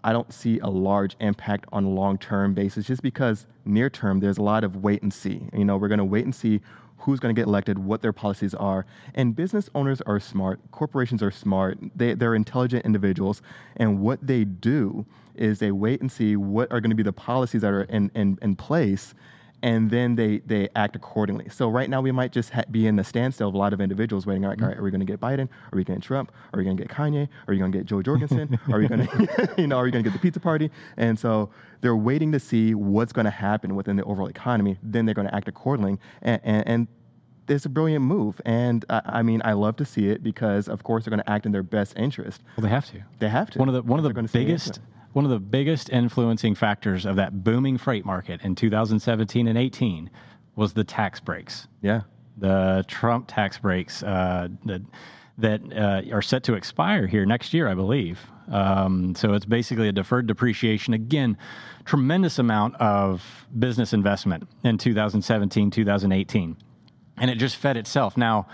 I 0.04 0.12
don't 0.12 0.32
see 0.32 0.58
a 0.60 0.68
large 0.68 1.16
impact 1.20 1.66
on 1.72 1.84
a 1.84 1.88
long-term 1.88 2.54
basis, 2.54 2.86
just 2.86 3.02
because 3.02 3.46
near 3.64 3.90
term 3.90 4.20
there's 4.20 4.38
a 4.38 4.42
lot 4.42 4.64
of 4.64 4.76
wait 4.76 5.02
and 5.02 5.12
see. 5.12 5.42
You 5.52 5.64
know, 5.64 5.76
we're 5.76 5.88
going 5.88 5.98
to 5.98 6.04
wait 6.04 6.24
and 6.24 6.34
see 6.34 6.60
who's 7.00 7.18
going 7.18 7.34
to 7.34 7.38
get 7.38 7.48
elected, 7.48 7.78
what 7.78 8.02
their 8.02 8.12
policies 8.12 8.54
are. 8.54 8.86
And 9.14 9.34
business 9.34 9.68
owners 9.74 10.00
are 10.02 10.20
smart, 10.20 10.60
corporations 10.70 11.22
are 11.22 11.30
smart, 11.30 11.78
they, 11.96 12.14
they're 12.14 12.34
intelligent 12.34 12.84
individuals. 12.84 13.42
And 13.76 14.00
what 14.00 14.24
they 14.26 14.44
do 14.44 15.04
is 15.34 15.58
they 15.58 15.72
wait 15.72 16.00
and 16.00 16.12
see 16.12 16.36
what 16.36 16.70
are 16.70 16.80
going 16.80 16.90
to 16.90 16.96
be 16.96 17.02
the 17.02 17.12
policies 17.12 17.62
that 17.62 17.72
are 17.72 17.84
in, 17.84 18.10
in, 18.14 18.38
in 18.42 18.54
place 18.54 19.14
and 19.62 19.90
then 19.90 20.16
they 20.16 20.38
they 20.38 20.68
act 20.76 20.96
accordingly. 20.96 21.48
So 21.48 21.68
right 21.68 21.88
now 21.88 22.00
we 22.00 22.12
might 22.12 22.32
just 22.32 22.50
ha- 22.50 22.64
be 22.70 22.86
in 22.86 22.96
the 22.96 23.04
standstill 23.04 23.48
of 23.48 23.54
a 23.54 23.58
lot 23.58 23.72
of 23.72 23.80
individuals 23.80 24.26
waiting. 24.26 24.42
Like, 24.42 24.60
all 24.62 24.68
right, 24.68 24.76
are 24.76 24.82
we 24.82 24.90
going 24.90 25.00
to 25.00 25.06
get 25.06 25.20
Biden? 25.20 25.48
Are 25.48 25.76
we 25.76 25.84
going 25.84 26.00
to 26.00 26.00
get 26.00 26.02
Trump? 26.02 26.32
Are 26.52 26.58
we 26.58 26.64
going 26.64 26.76
to 26.76 26.82
get 26.82 26.90
Kanye? 26.90 27.28
Are 27.46 27.52
we 27.52 27.58
going 27.58 27.72
to 27.72 27.78
get 27.78 27.86
Jo 27.86 28.02
Jorgensen? 28.02 28.58
are 28.72 28.78
we 28.78 28.88
going 28.88 29.06
to, 29.06 29.54
you 29.58 29.66
know, 29.66 29.78
are 29.78 29.84
we 29.84 29.90
going 29.90 30.04
to 30.04 30.10
get 30.10 30.14
the 30.14 30.22
pizza 30.22 30.40
party? 30.40 30.70
And 30.96 31.18
so 31.18 31.50
they're 31.80 31.96
waiting 31.96 32.32
to 32.32 32.40
see 32.40 32.74
what's 32.74 33.12
going 33.12 33.26
to 33.26 33.30
happen 33.30 33.74
within 33.74 33.96
the 33.96 34.04
overall 34.04 34.28
economy. 34.28 34.78
Then 34.82 35.06
they're 35.06 35.14
going 35.14 35.28
to 35.28 35.34
act 35.34 35.48
accordingly. 35.48 35.98
And, 36.22 36.40
and, 36.44 36.68
and 36.68 36.88
it's 37.48 37.66
a 37.66 37.68
brilliant 37.68 38.04
move, 38.04 38.40
and 38.44 38.84
uh, 38.88 39.00
I 39.04 39.22
mean, 39.22 39.42
I 39.44 39.54
love 39.54 39.76
to 39.76 39.84
see 39.84 40.08
it 40.08 40.22
because, 40.22 40.68
of 40.68 40.84
course, 40.84 41.04
they're 41.04 41.10
going 41.10 41.22
to 41.22 41.30
act 41.30 41.46
in 41.46 41.52
their 41.52 41.64
best 41.64 41.98
interest. 41.98 42.42
Well, 42.56 42.62
they 42.62 42.68
have 42.70 42.86
to. 42.92 43.02
They 43.18 43.28
have 43.28 43.50
to. 43.50 43.58
One 43.58 43.68
of 43.68 43.74
the 43.74 43.82
one 43.82 43.98
of 43.98 44.04
the 44.04 44.22
biggest 44.32 44.80
one 45.12 45.24
of 45.24 45.30
the 45.30 45.40
biggest 45.40 45.90
influencing 45.90 46.54
factors 46.54 47.04
of 47.04 47.16
that 47.16 47.42
booming 47.42 47.78
freight 47.78 48.04
market 48.04 48.40
in 48.42 48.54
2017 48.54 49.48
and 49.48 49.58
18 49.58 50.10
was 50.56 50.72
the 50.72 50.84
tax 50.84 51.20
breaks. 51.20 51.66
Yeah. 51.82 52.02
The 52.38 52.84
Trump 52.86 53.26
tax 53.28 53.58
breaks 53.58 54.02
uh, 54.02 54.48
that 54.64 54.82
that 55.38 55.60
uh, 55.74 56.14
are 56.14 56.20
set 56.20 56.42
to 56.44 56.54
expire 56.54 57.06
here 57.06 57.24
next 57.24 57.54
year, 57.54 57.66
I 57.66 57.74
believe. 57.74 58.20
Um, 58.50 59.14
so 59.14 59.32
it's 59.32 59.46
basically 59.46 59.88
a 59.88 59.92
deferred 59.92 60.26
depreciation. 60.26 60.92
Again, 60.92 61.38
tremendous 61.86 62.38
amount 62.38 62.74
of 62.76 63.46
business 63.58 63.94
investment 63.94 64.46
in 64.64 64.76
2017, 64.76 65.70
2018, 65.70 66.56
and 67.16 67.30
it 67.30 67.36
just 67.36 67.56
fed 67.56 67.78
itself. 67.78 68.18
Now, 68.18 68.48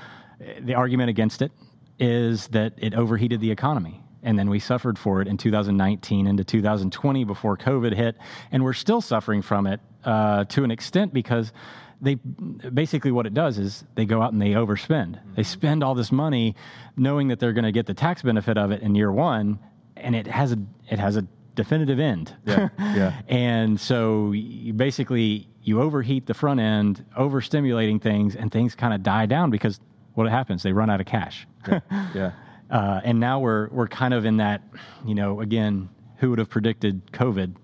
the 0.60 0.74
argument 0.74 1.10
against 1.10 1.42
it 1.42 1.50
is 1.98 2.46
that 2.48 2.74
it 2.76 2.94
overheated 2.94 3.40
the 3.40 3.50
economy 3.50 4.05
and 4.22 4.38
then 4.38 4.50
we 4.50 4.59
suffered 4.59 4.98
for 4.98 5.20
it 5.22 5.29
in 5.29 5.37
2019 5.37 6.26
into 6.26 6.44
2020 6.44 7.24
before 7.24 7.57
COVID 7.57 7.94
hit, 7.94 8.16
and 8.50 8.64
we're 8.64 8.72
still 8.72 9.00
suffering 9.00 9.42
from 9.42 9.66
it 9.66 9.81
uh, 10.05 10.44
to 10.44 10.64
an 10.64 10.70
extent 10.70 11.12
because 11.12 11.52
they 12.00 12.14
basically 12.14 13.11
what 13.11 13.26
it 13.26 13.35
does 13.35 13.59
is 13.59 13.85
they 13.94 14.05
go 14.05 14.20
out 14.22 14.33
and 14.33 14.40
they 14.40 14.50
overspend. 14.50 15.16
Mm-hmm. 15.16 15.35
They 15.35 15.42
spend 15.42 15.83
all 15.83 15.94
this 15.94 16.12
money, 16.12 16.55
knowing 16.96 17.29
that 17.29 17.40
they're 17.40 17.52
going 17.52 17.64
to 17.64 17.72
get 17.72 17.87
the 17.87 17.94
tax 17.94 18.22
benefit 18.22 18.59
of 18.59 18.70
it 18.70 18.83
in 18.83 18.94
year 18.94 19.12
one, 19.12 19.59
and 19.96 20.14
it 20.14 20.26
has 20.26 20.52
a 20.52 20.59
it 20.90 20.98
has 20.98 21.16
a 21.16 21.26
definitive 21.55 21.98
end. 21.98 22.35
Yeah, 22.44 22.68
yeah. 22.79 23.20
and 23.29 23.81
so 23.81 24.33
you 24.33 24.72
basically 24.72 25.48
you 25.62 25.81
overheat 25.81 26.26
the 26.26 26.35
front 26.35 26.61
end, 26.61 27.05
overstimulating 27.18 28.00
things, 28.00 28.37
and 28.37 28.52
things 28.52 28.74
kind 28.74 28.94
of 28.94 29.02
die 29.02 29.26
down 29.26 29.50
because 29.50 29.81
what 30.14 30.29
happens? 30.29 30.62
They 30.62 30.72
run 30.72 30.90
out 30.90 31.00
of 31.00 31.07
cash. 31.07 31.46
Yeah. 31.66 31.81
yeah. 32.14 32.33
Uh, 32.70 33.00
and 33.05 33.20
now 33.20 33.38
we're 33.38 33.68
we're 33.68 33.88
kind 33.88 34.14
of 34.14 34.24
in 34.24 34.38
that, 34.38 34.62
you 35.07 35.14
know, 35.14 35.40
again, 35.40 35.88
who 36.18 36.31
would 36.31 36.38
have 36.38 36.50
predicted 36.50 37.12
COVID? 37.12 37.55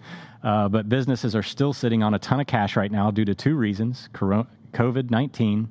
Uh, 0.42 0.68
but 0.68 0.88
businesses 0.88 1.34
are 1.34 1.42
still 1.42 1.72
sitting 1.72 2.02
on 2.02 2.14
a 2.14 2.18
ton 2.18 2.40
of 2.40 2.46
cash 2.46 2.76
right 2.76 2.90
now 2.90 3.10
due 3.10 3.24
to 3.24 3.34
two 3.34 3.56
reasons: 3.56 4.08
COVID 4.12 5.10
nineteen 5.10 5.68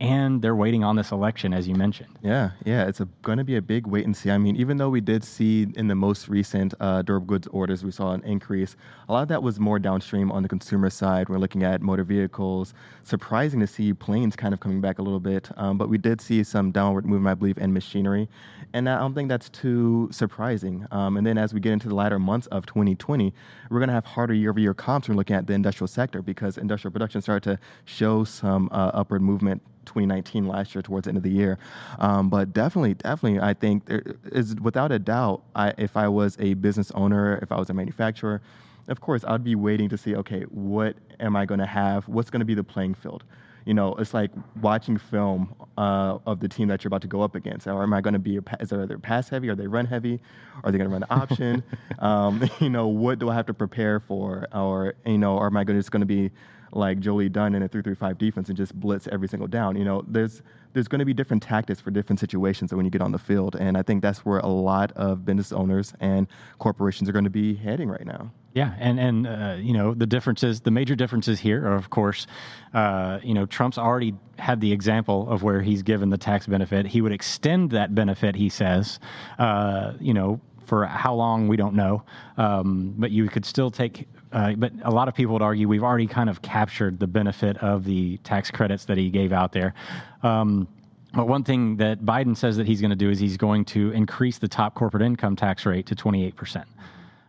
and 0.00 0.40
they're 0.42 0.54
waiting 0.54 0.84
on 0.84 0.94
this 0.94 1.10
election, 1.10 1.52
as 1.52 1.66
you 1.66 1.74
mentioned. 1.74 2.08
Yeah, 2.22 2.50
yeah, 2.64 2.86
it's 2.86 3.00
going 3.22 3.38
to 3.38 3.44
be 3.44 3.56
a 3.56 3.62
big 3.62 3.86
wait 3.86 4.04
and 4.04 4.16
see. 4.16 4.30
I 4.30 4.38
mean, 4.38 4.54
even 4.56 4.76
though 4.76 4.90
we 4.90 5.00
did 5.00 5.24
see 5.24 5.66
in 5.74 5.88
the 5.88 5.94
most 5.96 6.28
recent 6.28 6.72
uh, 6.78 7.02
durable 7.02 7.26
goods 7.26 7.48
orders, 7.48 7.84
we 7.84 7.90
saw 7.90 8.12
an 8.12 8.22
increase. 8.22 8.76
A 9.08 9.12
lot 9.12 9.22
of 9.22 9.28
that 9.28 9.42
was 9.42 9.58
more 9.58 9.78
downstream 9.78 10.30
on 10.30 10.42
the 10.42 10.48
consumer 10.48 10.88
side. 10.88 11.28
We're 11.28 11.38
looking 11.38 11.64
at 11.64 11.82
motor 11.82 12.04
vehicles. 12.04 12.74
Surprising 13.02 13.58
to 13.60 13.66
see 13.66 13.92
planes 13.92 14.36
kind 14.36 14.54
of 14.54 14.60
coming 14.60 14.80
back 14.80 15.00
a 15.00 15.02
little 15.02 15.20
bit, 15.20 15.50
um, 15.56 15.78
but 15.78 15.88
we 15.88 15.98
did 15.98 16.20
see 16.20 16.44
some 16.44 16.70
downward 16.70 17.04
movement, 17.04 17.32
I 17.32 17.34
believe, 17.34 17.58
in 17.58 17.72
machinery, 17.72 18.28
and 18.74 18.88
I 18.88 18.98
don't 18.98 19.14
think 19.14 19.28
that's 19.28 19.48
too 19.48 20.08
surprising. 20.12 20.86
Um, 20.92 21.16
and 21.16 21.26
then 21.26 21.38
as 21.38 21.52
we 21.52 21.60
get 21.60 21.72
into 21.72 21.88
the 21.88 21.94
latter 21.94 22.18
months 22.18 22.46
of 22.48 22.66
2020, 22.66 23.32
we're 23.70 23.78
going 23.78 23.88
to 23.88 23.94
have 23.94 24.04
harder 24.04 24.34
year-over-year 24.34 24.74
comps. 24.74 25.08
We're 25.08 25.14
looking 25.16 25.36
at 25.36 25.46
the 25.46 25.54
industrial 25.54 25.88
sector 25.88 26.22
because 26.22 26.58
industrial 26.58 26.92
production 26.92 27.20
started 27.20 27.50
to 27.50 27.58
show 27.86 28.24
some 28.24 28.68
uh, 28.70 28.90
upward 28.94 29.22
movement 29.22 29.62
2019 29.86 30.46
last 30.46 30.74
year 30.74 30.82
towards 30.82 31.04
the 31.04 31.10
end 31.10 31.16
of 31.16 31.22
the 31.22 31.30
year. 31.30 31.58
Um, 31.98 32.28
but 32.28 32.52
definitely, 32.52 32.94
definitely, 32.94 33.40
I 33.40 33.54
think 33.54 33.86
there 33.86 34.02
is 34.32 34.56
without 34.56 34.92
a 34.92 34.98
doubt, 34.98 35.42
I, 35.54 35.72
if 35.78 35.96
I 35.96 36.08
was 36.08 36.36
a 36.40 36.54
business 36.54 36.90
owner, 36.92 37.38
if 37.42 37.52
I 37.52 37.58
was 37.58 37.70
a 37.70 37.74
manufacturer, 37.74 38.42
of 38.88 39.00
course, 39.00 39.24
I'd 39.26 39.44
be 39.44 39.54
waiting 39.54 39.88
to 39.90 39.98
see, 39.98 40.16
okay, 40.16 40.42
what 40.44 40.96
am 41.20 41.36
I 41.36 41.44
going 41.44 41.60
to 41.60 41.66
have? 41.66 42.08
What's 42.08 42.30
going 42.30 42.40
to 42.40 42.46
be 42.46 42.54
the 42.54 42.64
playing 42.64 42.94
field? 42.94 43.24
You 43.66 43.74
know, 43.74 43.94
it's 43.96 44.14
like 44.14 44.30
watching 44.62 44.96
film 44.96 45.54
uh, 45.76 46.18
of 46.24 46.40
the 46.40 46.48
team 46.48 46.68
that 46.68 46.82
you're 46.82 46.88
about 46.88 47.02
to 47.02 47.08
go 47.08 47.20
up 47.20 47.34
against. 47.34 47.66
Or 47.66 47.82
am 47.82 47.92
I 47.92 48.00
going 48.00 48.14
to 48.14 48.18
be, 48.18 48.38
a, 48.38 48.42
is 48.60 48.70
there, 48.70 48.80
are 48.80 48.86
they 48.86 48.96
pass 48.96 49.28
heavy? 49.28 49.50
Are 49.50 49.54
they 49.54 49.66
run 49.66 49.84
heavy? 49.84 50.20
Are 50.64 50.72
they 50.72 50.78
going 50.78 50.88
to 50.88 50.92
run 50.92 51.02
the 51.02 51.14
option? 51.14 51.62
um, 51.98 52.48
you 52.60 52.70
know, 52.70 52.88
what 52.88 53.18
do 53.18 53.28
I 53.28 53.34
have 53.34 53.44
to 53.46 53.54
prepare 53.54 54.00
for? 54.00 54.46
Or, 54.54 54.94
you 55.04 55.18
know, 55.18 55.36
or 55.36 55.46
am 55.46 55.56
I 55.58 55.64
gonna, 55.64 55.78
just 55.78 55.90
going 55.90 56.00
to 56.00 56.06
be 56.06 56.30
like 56.72 57.00
Jolie 57.00 57.28
Dunn 57.28 57.54
in 57.54 57.62
a 57.62 57.68
3-3-5 57.68 58.18
defense 58.18 58.48
and 58.48 58.56
just 58.56 58.74
blitz 58.78 59.08
every 59.08 59.28
single 59.28 59.48
down. 59.48 59.76
You 59.76 59.84
know, 59.84 60.04
there's 60.06 60.42
there's 60.74 60.88
going 60.88 60.98
to 60.98 61.04
be 61.04 61.14
different 61.14 61.42
tactics 61.42 61.80
for 61.80 61.90
different 61.90 62.20
situations 62.20 62.72
when 62.72 62.84
you 62.84 62.90
get 62.90 63.00
on 63.00 63.10
the 63.10 63.18
field, 63.18 63.56
and 63.56 63.76
I 63.76 63.82
think 63.82 64.02
that's 64.02 64.24
where 64.24 64.38
a 64.40 64.46
lot 64.46 64.92
of 64.92 65.24
business 65.24 65.50
owners 65.50 65.94
and 66.00 66.26
corporations 66.58 67.08
are 67.08 67.12
going 67.12 67.24
to 67.24 67.30
be 67.30 67.54
heading 67.54 67.88
right 67.88 68.04
now. 68.04 68.30
Yeah, 68.54 68.74
and 68.78 68.98
and 68.98 69.26
uh, 69.26 69.56
you 69.58 69.72
know 69.72 69.94
the 69.94 70.06
differences, 70.06 70.60
the 70.60 70.70
major 70.70 70.94
differences 70.94 71.38
here 71.40 71.64
are, 71.66 71.74
of 71.74 71.90
course, 71.90 72.26
uh, 72.74 73.18
you 73.22 73.34
know 73.34 73.46
Trump's 73.46 73.78
already 73.78 74.14
had 74.38 74.60
the 74.60 74.72
example 74.72 75.28
of 75.30 75.42
where 75.42 75.62
he's 75.62 75.82
given 75.82 76.10
the 76.10 76.18
tax 76.18 76.46
benefit. 76.46 76.86
He 76.86 77.00
would 77.00 77.12
extend 77.12 77.70
that 77.70 77.94
benefit, 77.94 78.36
he 78.36 78.48
says, 78.48 79.00
uh, 79.38 79.94
you 80.00 80.14
know, 80.14 80.40
for 80.68 80.84
how 80.86 81.14
long 81.14 81.48
we 81.48 81.56
don't 81.56 81.74
know, 81.74 82.02
um, 82.36 82.94
but 82.98 83.10
you 83.10 83.26
could 83.28 83.44
still 83.44 83.70
take 83.70 84.06
uh, 84.32 84.52
but 84.52 84.72
a 84.82 84.90
lot 84.90 85.08
of 85.08 85.14
people 85.14 85.32
would 85.32 85.42
argue 85.42 85.66
we've 85.66 85.82
already 85.82 86.06
kind 86.06 86.28
of 86.28 86.42
captured 86.42 86.98
the 86.98 87.06
benefit 87.06 87.56
of 87.58 87.84
the 87.84 88.18
tax 88.18 88.50
credits 88.50 88.84
that 88.84 88.98
he 88.98 89.08
gave 89.10 89.32
out 89.32 89.52
there. 89.52 89.74
Um, 90.22 90.68
but 91.14 91.26
one 91.26 91.42
thing 91.42 91.76
that 91.78 92.00
Biden 92.00 92.36
says 92.36 92.56
that 92.58 92.66
he's 92.66 92.80
going 92.80 92.90
to 92.90 92.96
do 92.96 93.10
is 93.10 93.18
he's 93.18 93.38
going 93.38 93.64
to 93.66 93.90
increase 93.92 94.38
the 94.38 94.48
top 94.48 94.74
corporate 94.74 95.02
income 95.02 95.36
tax 95.36 95.64
rate 95.64 95.86
to 95.86 95.96
28%. 95.96 96.64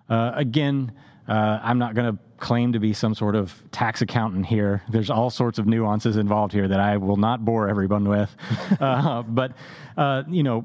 Uh, 0.09 0.31
again, 0.35 0.91
uh, 1.29 1.59
I'm 1.63 1.77
not 1.77 1.95
going 1.95 2.13
to 2.13 2.19
claim 2.37 2.73
to 2.73 2.79
be 2.79 2.93
some 2.93 3.13
sort 3.13 3.35
of 3.35 3.53
tax 3.71 4.01
accountant 4.01 4.45
here. 4.45 4.81
There's 4.89 5.09
all 5.09 5.29
sorts 5.29 5.59
of 5.59 5.67
nuances 5.67 6.17
involved 6.17 6.51
here 6.51 6.67
that 6.67 6.79
I 6.79 6.97
will 6.97 7.17
not 7.17 7.45
bore 7.45 7.69
everyone 7.69 8.07
with. 8.07 8.35
Uh, 8.79 9.23
but, 9.23 9.53
uh, 9.97 10.23
you 10.27 10.41
know, 10.41 10.63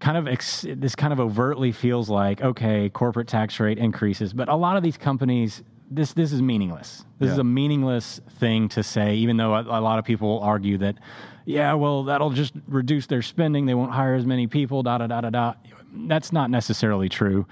kind 0.00 0.16
of 0.16 0.28
ex- 0.28 0.66
this 0.76 0.94
kind 0.94 1.12
of 1.12 1.20
overtly 1.20 1.72
feels 1.72 2.08
like 2.08 2.40
okay, 2.42 2.88
corporate 2.88 3.28
tax 3.28 3.58
rate 3.60 3.78
increases, 3.78 4.32
but 4.32 4.48
a 4.48 4.56
lot 4.56 4.76
of 4.76 4.82
these 4.82 4.96
companies 4.96 5.62
this 5.90 6.12
this 6.12 6.32
is 6.32 6.42
meaningless. 6.42 7.04
This 7.18 7.28
yeah. 7.28 7.32
is 7.34 7.38
a 7.38 7.44
meaningless 7.44 8.20
thing 8.38 8.68
to 8.70 8.82
say, 8.82 9.14
even 9.16 9.36
though 9.36 9.54
a, 9.54 9.62
a, 9.62 9.80
lot 9.80 9.98
of 9.98 10.04
people 10.04 10.40
argue 10.40 10.78
that, 10.78 10.96
yeah, 11.44 11.72
well, 11.74 12.04
that'll 12.04 12.30
just 12.30 12.52
reduce 12.66 13.06
their 13.06 13.22
spending. 13.22 13.66
They 13.66 13.74
won't 13.74 13.92
hire 13.92 14.14
as 14.14 14.26
many 14.26 14.46
people. 14.46 14.82
Da 14.82 14.98
da 14.98 15.06
da 15.06 15.20
da 15.22 15.30
da. 15.30 15.54
That's 16.06 16.32
not 16.32 16.50
necessarily 16.50 17.08
true. 17.08 17.46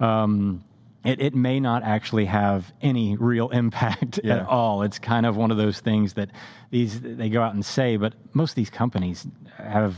Um, 0.00 0.64
it, 1.04 1.20
it 1.20 1.34
may 1.34 1.60
not 1.60 1.82
actually 1.82 2.26
have 2.26 2.72
any 2.80 3.16
real 3.16 3.50
impact 3.50 4.20
yeah. 4.24 4.36
at 4.36 4.46
all. 4.46 4.82
It's 4.82 4.98
kind 4.98 5.26
of 5.26 5.36
one 5.36 5.50
of 5.50 5.56
those 5.56 5.80
things 5.80 6.14
that 6.14 6.30
these 6.70 7.00
they 7.00 7.28
go 7.28 7.42
out 7.42 7.54
and 7.54 7.64
say, 7.64 7.96
but 7.96 8.14
most 8.32 8.52
of 8.52 8.56
these 8.56 8.70
companies 8.70 9.26
have 9.56 9.96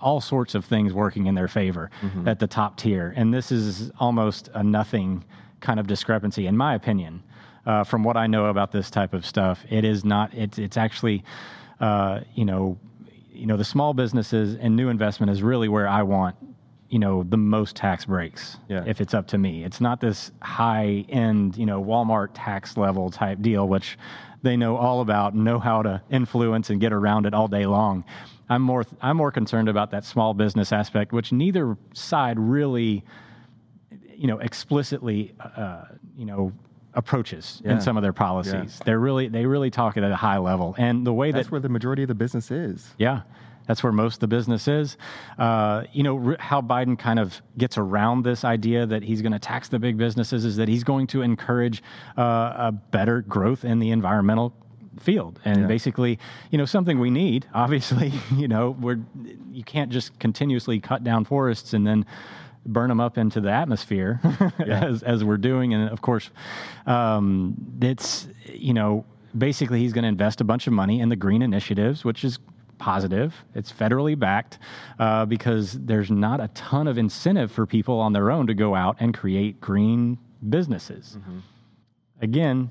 all 0.00 0.20
sorts 0.20 0.54
of 0.54 0.64
things 0.64 0.92
working 0.92 1.26
in 1.26 1.34
their 1.34 1.48
favor 1.48 1.90
mm-hmm. 2.00 2.28
at 2.28 2.38
the 2.38 2.46
top 2.46 2.76
tier. 2.76 3.12
And 3.16 3.32
this 3.32 3.50
is 3.52 3.90
almost 3.98 4.48
a 4.54 4.62
nothing 4.62 5.24
kind 5.60 5.80
of 5.80 5.86
discrepancy, 5.86 6.46
in 6.46 6.56
my 6.56 6.74
opinion. 6.74 7.22
Uh, 7.64 7.82
from 7.82 8.04
what 8.04 8.16
I 8.16 8.28
know 8.28 8.46
about 8.46 8.70
this 8.70 8.90
type 8.90 9.12
of 9.12 9.26
stuff, 9.26 9.64
it 9.68 9.84
is 9.84 10.04
not. 10.04 10.32
It's 10.32 10.56
it's 10.56 10.76
actually, 10.76 11.24
uh, 11.80 12.20
you 12.34 12.44
know, 12.44 12.78
you 13.32 13.46
know, 13.46 13.56
the 13.56 13.64
small 13.64 13.92
businesses 13.92 14.54
and 14.54 14.76
new 14.76 14.88
investment 14.88 15.32
is 15.32 15.42
really 15.42 15.68
where 15.68 15.88
I 15.88 16.02
want, 16.02 16.36
you 16.88 17.00
know, 17.00 17.24
the 17.24 17.36
most 17.36 17.74
tax 17.74 18.04
breaks. 18.04 18.58
Yeah. 18.68 18.84
If 18.86 19.00
it's 19.00 19.14
up 19.14 19.26
to 19.28 19.38
me, 19.38 19.64
it's 19.64 19.80
not 19.80 20.00
this 20.00 20.30
high 20.42 21.04
end, 21.08 21.56
you 21.56 21.66
know, 21.66 21.82
Walmart 21.82 22.28
tax 22.34 22.76
level 22.76 23.10
type 23.10 23.42
deal, 23.42 23.66
which 23.66 23.98
they 24.42 24.56
know 24.56 24.76
all 24.76 25.00
about, 25.00 25.34
know 25.34 25.58
how 25.58 25.82
to 25.82 26.00
influence 26.08 26.70
and 26.70 26.80
get 26.80 26.92
around 26.92 27.26
it 27.26 27.34
all 27.34 27.48
day 27.48 27.66
long. 27.66 28.04
I'm 28.48 28.62
more 28.62 28.84
I'm 29.00 29.16
more 29.16 29.32
concerned 29.32 29.68
about 29.68 29.90
that 29.90 30.04
small 30.04 30.34
business 30.34 30.72
aspect, 30.72 31.12
which 31.12 31.32
neither 31.32 31.76
side 31.94 32.38
really, 32.38 33.04
you 34.14 34.26
know, 34.26 34.38
explicitly, 34.38 35.34
uh, 35.40 35.84
you 36.16 36.26
know, 36.26 36.52
approaches 36.94 37.60
yeah. 37.64 37.72
in 37.72 37.80
some 37.80 37.96
of 37.96 38.02
their 38.02 38.12
policies. 38.12 38.52
Yeah. 38.52 38.84
They're 38.84 39.00
really 39.00 39.28
they 39.28 39.46
really 39.46 39.70
talk 39.70 39.96
at 39.96 40.04
a 40.04 40.16
high 40.16 40.38
level, 40.38 40.74
and 40.78 41.06
the 41.06 41.12
way 41.12 41.32
that's 41.32 41.48
that, 41.48 41.52
where 41.52 41.60
the 41.60 41.68
majority 41.68 42.02
of 42.02 42.08
the 42.08 42.14
business 42.14 42.50
is. 42.50 42.94
Yeah. 42.98 43.22
That's 43.66 43.82
where 43.82 43.92
most 43.92 44.14
of 44.14 44.20
the 44.20 44.28
business 44.28 44.68
is. 44.68 44.96
Uh, 45.38 45.82
you 45.92 46.04
know, 46.04 46.36
how 46.38 46.62
Biden 46.62 46.96
kind 46.96 47.18
of 47.18 47.42
gets 47.58 47.76
around 47.76 48.22
this 48.22 48.44
idea 48.44 48.86
that 48.86 49.02
he's 49.02 49.22
going 49.22 49.32
to 49.32 49.40
tax 49.40 49.68
the 49.68 49.80
big 49.80 49.96
businesses 49.96 50.44
is 50.44 50.54
that 50.56 50.68
he's 50.68 50.84
going 50.84 51.08
to 51.08 51.22
encourage 51.22 51.82
uh, 52.16 52.54
a 52.56 52.72
better 52.72 53.22
growth 53.22 53.64
in 53.64 53.80
the 53.80 53.90
environmental 53.90 54.54
field 55.00 55.40
and 55.44 55.62
yeah. 55.62 55.66
basically 55.66 56.18
you 56.50 56.58
know 56.58 56.64
something 56.64 56.98
we 56.98 57.10
need 57.10 57.46
obviously 57.54 58.12
you 58.34 58.48
know 58.48 58.76
we're 58.80 58.98
you 59.50 59.64
can't 59.64 59.90
just 59.90 60.18
continuously 60.18 60.80
cut 60.80 61.04
down 61.04 61.24
forests 61.24 61.72
and 61.72 61.86
then 61.86 62.04
burn 62.64 62.88
them 62.88 63.00
up 63.00 63.16
into 63.16 63.40
the 63.40 63.50
atmosphere 63.50 64.20
yeah. 64.58 64.84
as, 64.84 65.02
as 65.02 65.22
we're 65.22 65.36
doing 65.36 65.72
and 65.72 65.88
of 65.90 66.02
course 66.02 66.30
um, 66.86 67.54
it's 67.80 68.28
you 68.46 68.74
know 68.74 69.04
basically 69.38 69.78
he's 69.78 69.92
going 69.92 70.02
to 70.02 70.08
invest 70.08 70.40
a 70.40 70.44
bunch 70.44 70.66
of 70.66 70.72
money 70.72 71.00
in 71.00 71.08
the 71.08 71.16
green 71.16 71.42
initiatives 71.42 72.04
which 72.04 72.24
is 72.24 72.38
positive 72.78 73.44
it's 73.54 73.72
federally 73.72 74.18
backed 74.18 74.58
uh, 74.98 75.24
because 75.24 75.72
there's 75.84 76.10
not 76.10 76.40
a 76.40 76.48
ton 76.48 76.86
of 76.86 76.98
incentive 76.98 77.50
for 77.50 77.66
people 77.66 77.98
on 78.00 78.12
their 78.12 78.30
own 78.30 78.46
to 78.46 78.54
go 78.54 78.74
out 78.74 78.96
and 79.00 79.14
create 79.14 79.60
green 79.60 80.18
businesses 80.48 81.16
mm-hmm. 81.18 81.38
again 82.20 82.70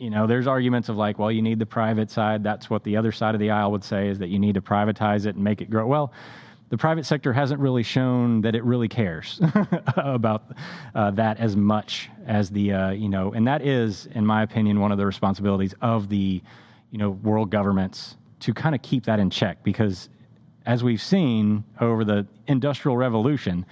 you 0.00 0.08
know, 0.08 0.26
there's 0.26 0.46
arguments 0.46 0.88
of 0.88 0.96
like, 0.96 1.18
well, 1.18 1.30
you 1.30 1.42
need 1.42 1.58
the 1.58 1.66
private 1.66 2.10
side. 2.10 2.42
That's 2.42 2.70
what 2.70 2.82
the 2.84 2.96
other 2.96 3.12
side 3.12 3.34
of 3.34 3.40
the 3.40 3.50
aisle 3.50 3.70
would 3.72 3.84
say 3.84 4.08
is 4.08 4.18
that 4.18 4.28
you 4.28 4.38
need 4.38 4.54
to 4.54 4.62
privatize 4.62 5.26
it 5.26 5.34
and 5.34 5.44
make 5.44 5.60
it 5.60 5.68
grow. 5.68 5.86
Well, 5.86 6.12
the 6.70 6.78
private 6.78 7.04
sector 7.04 7.32
hasn't 7.32 7.60
really 7.60 7.82
shown 7.82 8.40
that 8.40 8.54
it 8.54 8.64
really 8.64 8.88
cares 8.88 9.40
about 9.96 10.52
uh, 10.94 11.10
that 11.12 11.38
as 11.38 11.54
much 11.54 12.08
as 12.26 12.48
the, 12.48 12.72
uh, 12.72 12.90
you 12.90 13.08
know, 13.08 13.32
and 13.32 13.46
that 13.46 13.60
is, 13.60 14.06
in 14.14 14.24
my 14.24 14.42
opinion, 14.42 14.80
one 14.80 14.90
of 14.90 14.96
the 14.96 15.04
responsibilities 15.04 15.74
of 15.82 16.08
the, 16.08 16.40
you 16.90 16.98
know, 16.98 17.10
world 17.10 17.50
governments 17.50 18.16
to 18.40 18.54
kind 18.54 18.74
of 18.74 18.80
keep 18.80 19.04
that 19.04 19.20
in 19.20 19.28
check 19.28 19.62
because 19.62 20.08
as 20.64 20.82
we've 20.82 21.02
seen 21.02 21.62
over 21.80 22.04
the 22.04 22.26
industrial 22.46 22.96
revolution, 22.96 23.66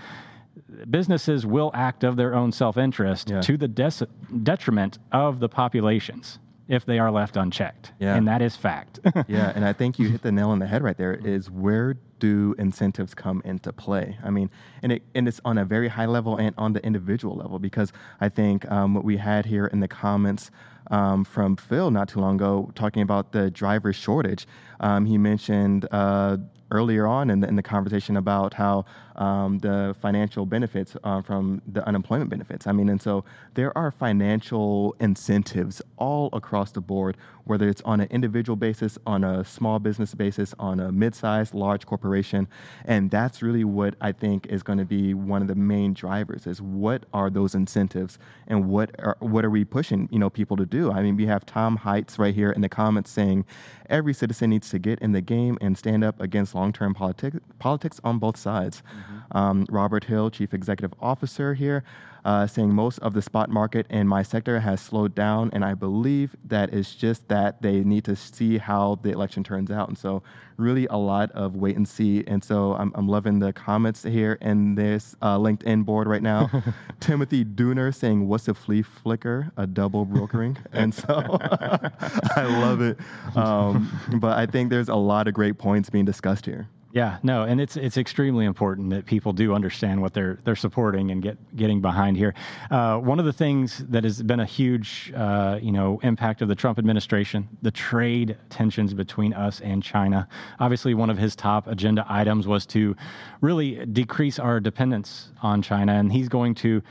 businesses 0.91 1.47
will 1.47 1.71
act 1.75 2.05
of 2.05 2.17
their 2.17 2.35
own 2.35 2.53
self 2.53 2.77
interest 2.77 3.31
yeah. 3.31 3.41
to 3.41 3.57
the 3.57 3.69
des- 3.69 4.07
detriment 4.43 4.99
of 5.13 5.41
the 5.41 5.49
populations 5.49 6.39
if 6.69 6.85
they 6.85 6.99
are 6.99 7.11
left 7.11 7.37
unchecked. 7.37 7.93
Yeah. 7.99 8.15
And 8.15 8.29
that 8.29 8.43
is 8.43 8.55
fact. 8.55 9.01
yeah. 9.27 9.53
And 9.55 9.65
I 9.65 9.73
think 9.73 9.99
you 9.99 10.09
hit 10.11 10.23
the 10.23 10.31
nail 10.31 10.51
on 10.51 10.59
the 10.59 10.67
head 10.67 10.83
right 10.83 10.97
there 10.97 11.15
is 11.15 11.51
where 11.51 11.97
do 12.19 12.55
incentives 12.59 13.15
come 13.15 13.41
into 13.45 13.73
play? 13.73 14.19
I 14.23 14.31
mean, 14.31 14.51
and 14.83 14.93
it 14.93 15.03
and 15.15 15.27
it's 15.27 15.41
on 15.45 15.57
a 15.59 15.65
very 15.65 15.89
high 15.89 16.07
level 16.07 16.37
and 16.37 16.55
on 16.59 16.73
the 16.73 16.85
individual 16.85 17.37
level 17.37 17.59
because 17.59 17.93
I 18.21 18.29
think 18.29 18.71
um, 18.71 18.95
what 18.95 19.05
we 19.05 19.17
had 19.17 19.47
here 19.47 19.67
in 19.67 19.81
the 19.81 19.89
comments 19.89 20.51
um, 20.91 21.25
from 21.25 21.57
Phil 21.57 21.91
not 21.91 22.09
too 22.09 22.21
long 22.21 22.37
ago 22.37 22.71
talking 22.75 23.03
about 23.03 23.33
the 23.33 23.51
driver 23.51 23.93
shortage. 23.93 24.47
Um, 24.81 25.07
he 25.07 25.17
mentioned 25.17 25.87
uh, 25.91 26.39
earlier 26.71 27.07
on 27.07 27.31
in 27.31 27.41
the, 27.41 27.49
in 27.49 27.57
the 27.57 27.63
conversation 27.63 28.17
about 28.17 28.55
how 28.55 28.85
um, 29.19 29.59
the 29.59 29.95
financial 30.01 30.47
benefits 30.47 30.97
uh, 31.05 31.21
from 31.21 31.61
the 31.67 31.87
unemployment 31.87 32.31
benefits. 32.31 32.67
I 32.67 32.73
mean, 32.73 32.89
and 32.89 33.03
so 33.03 33.25
there 33.55 33.77
are 33.77 33.91
financial 33.91 34.97
incentives 35.01 35.83
all 35.97 36.31
across 36.33 36.73
the 36.73 36.81
board, 36.81 37.17
whether 37.45 37.69
it's 37.69 37.83
on 37.83 38.01
an 38.01 38.09
individual 38.11 38.57
basis, 38.57 38.97
on 39.07 39.25
a 39.25 39.45
small 39.45 39.79
business 39.79 40.15
basis, 40.15 40.55
on 40.59 40.81
a 40.81 40.93
mid-sized, 40.93 41.53
large 41.55 41.85
corporation, 41.85 42.47
and 42.85 43.11
that's 43.11 43.43
really 43.43 43.65
what 43.65 43.95
I 44.01 44.13
think 44.13 44.47
is 44.47 44.63
going 44.63 44.79
to 44.79 44.85
be 44.85 45.15
one 45.15 45.43
of 45.43 45.49
the 45.49 45.55
main 45.55 45.95
drivers: 45.95 46.47
is 46.47 46.63
what 46.63 47.05
are 47.13 47.29
those 47.29 47.55
incentives 47.55 48.19
and 48.47 48.69
what 48.69 48.95
are 49.01 49.17
what 49.21 49.45
are 49.45 49.51
we 49.51 49.65
pushing 49.65 50.09
you 50.13 50.19
know 50.19 50.31
people 50.31 50.57
to 50.57 50.67
do? 50.67 50.93
I 50.93 51.03
mean, 51.03 51.17
we 51.17 51.27
have 51.27 51.45
Tom 51.45 51.77
Heights 51.77 52.19
right 52.19 52.35
here 52.35 52.53
in 52.53 52.61
the 52.61 52.69
comments 52.69 53.11
saying 53.11 53.45
every 53.91 54.15
citizen 54.15 54.51
needs 54.51 54.71
to 54.71 54.79
get 54.79 54.99
in 55.01 55.13
the 55.13 55.21
game 55.21 55.59
and 55.61 55.77
stand 55.77 56.05
up 56.05 56.21
against 56.21 56.55
long-term 56.55 56.95
politics 56.95 57.39
politics 57.59 58.01
on 58.05 58.19
both 58.19 58.37
sides. 58.37 58.83
Mm-hmm. 58.83 59.08
Um, 59.33 59.67
Robert 59.71 60.05
Hill, 60.05 60.31
Chief 60.31 60.55
Executive 60.55 60.93
Officer 61.01 61.55
here, 61.55 61.85
uh, 62.25 62.47
saying 62.47 62.73
most 62.73 62.99
of 62.99 63.15
the 63.15 63.23
spot 63.23 63.49
market 63.49 63.87
in 63.91 64.07
my 64.07 64.23
sector 64.23 64.61
has 64.61 64.81
slowed 64.81 65.15
down, 65.15 65.51
and 65.53 65.65
I 65.65 65.75
believe 65.75 66.37
that 66.45 66.73
it's 66.75 66.95
just 66.95 67.27
that 67.29 67.63
they 67.63 67.85
need 67.85 68.05
to 68.05 68.17
see 68.17 68.59
how 68.59 68.99
the 69.03 69.11
election 69.11 69.45
turns 69.45 69.71
out. 69.71 69.89
And 69.89 69.97
so, 69.97 70.23
really, 70.57 70.87
a 70.89 70.97
lot 70.97 71.31
of 71.33 71.57
wait 71.57 71.77
and 71.77 71.87
see. 71.89 72.25
And 72.27 72.43
so, 72.43 72.75
I'm, 72.75 72.93
I'm 72.95 73.09
loving 73.09 73.39
the 73.39 73.53
comments 73.53 74.03
here 74.03 74.39
in 74.41 74.75
this 74.75 75.17
uh, 75.23 75.39
LinkedIn 75.39 75.85
board 75.85 76.07
right 76.07 76.23
now. 76.23 76.51
Timothy 77.01 77.45
Dooner 77.45 77.95
saying, 77.95 78.29
"What's 78.29 78.49
a 78.49 78.55
flea 78.55 78.83
flicker? 78.83 79.51
A 79.57 79.67
double 79.67 80.05
brokering?" 80.05 80.59
and 80.73 80.93
so, 80.93 81.39
I 81.41 82.45
love 82.61 82.81
it. 82.81 82.99
Um, 83.37 83.91
but 84.15 84.37
I 84.37 84.47
think 84.47 84.71
there's 84.71 84.89
a 84.89 84.97
lot 84.97 85.29
of 85.29 85.35
great 85.35 85.59
points 85.59 85.89
being 85.91 86.05
discussed 86.05 86.45
here. 86.45 86.69
Yeah, 86.93 87.19
no, 87.23 87.43
and 87.43 87.61
it's 87.61 87.77
it's 87.77 87.99
extremely 87.99 88.47
important 88.47 88.89
that 88.91 89.05
people 89.05 89.35
do 89.35 89.53
understand 89.53 90.01
what 90.01 90.15
they're 90.15 90.39
they're 90.45 90.57
supporting 90.57 91.11
and 91.11 91.23
get 91.23 91.37
getting 91.55 91.83
behind 91.83 92.17
here. 92.17 92.35
Uh, 92.71 92.97
one 92.97 93.19
of 93.19 93.27
the 93.27 93.33
things 93.33 93.85
that 93.91 94.05
has 94.05 94.23
been 94.23 94.41
a 94.41 94.47
huge 94.47 95.13
uh, 95.15 95.59
you 95.61 95.71
know 95.71 96.01
impact 96.03 96.41
of 96.41 96.49
the 96.49 96.55
Trump 96.55 96.79
administration, 96.79 97.47
the 97.61 97.71
trade 97.71 98.39
tensions 98.49 98.95
between 98.95 99.35
us 99.35 99.61
and 99.61 99.83
China. 99.83 100.27
Obviously, 100.61 100.95
one 100.95 101.11
of 101.11 101.19
his 101.19 101.37
top 101.37 101.67
agenda 101.67 102.07
items 102.09 102.49
was 102.49 102.65
to 102.67 102.97
really 103.43 103.85
decrease 103.87 104.39
our 104.39 104.59
dependence 104.59 105.31
on 105.43 105.61
China, 105.61 105.93
and 105.93 106.11
he's 106.11 106.31
going 106.31 106.55
to 106.55 106.83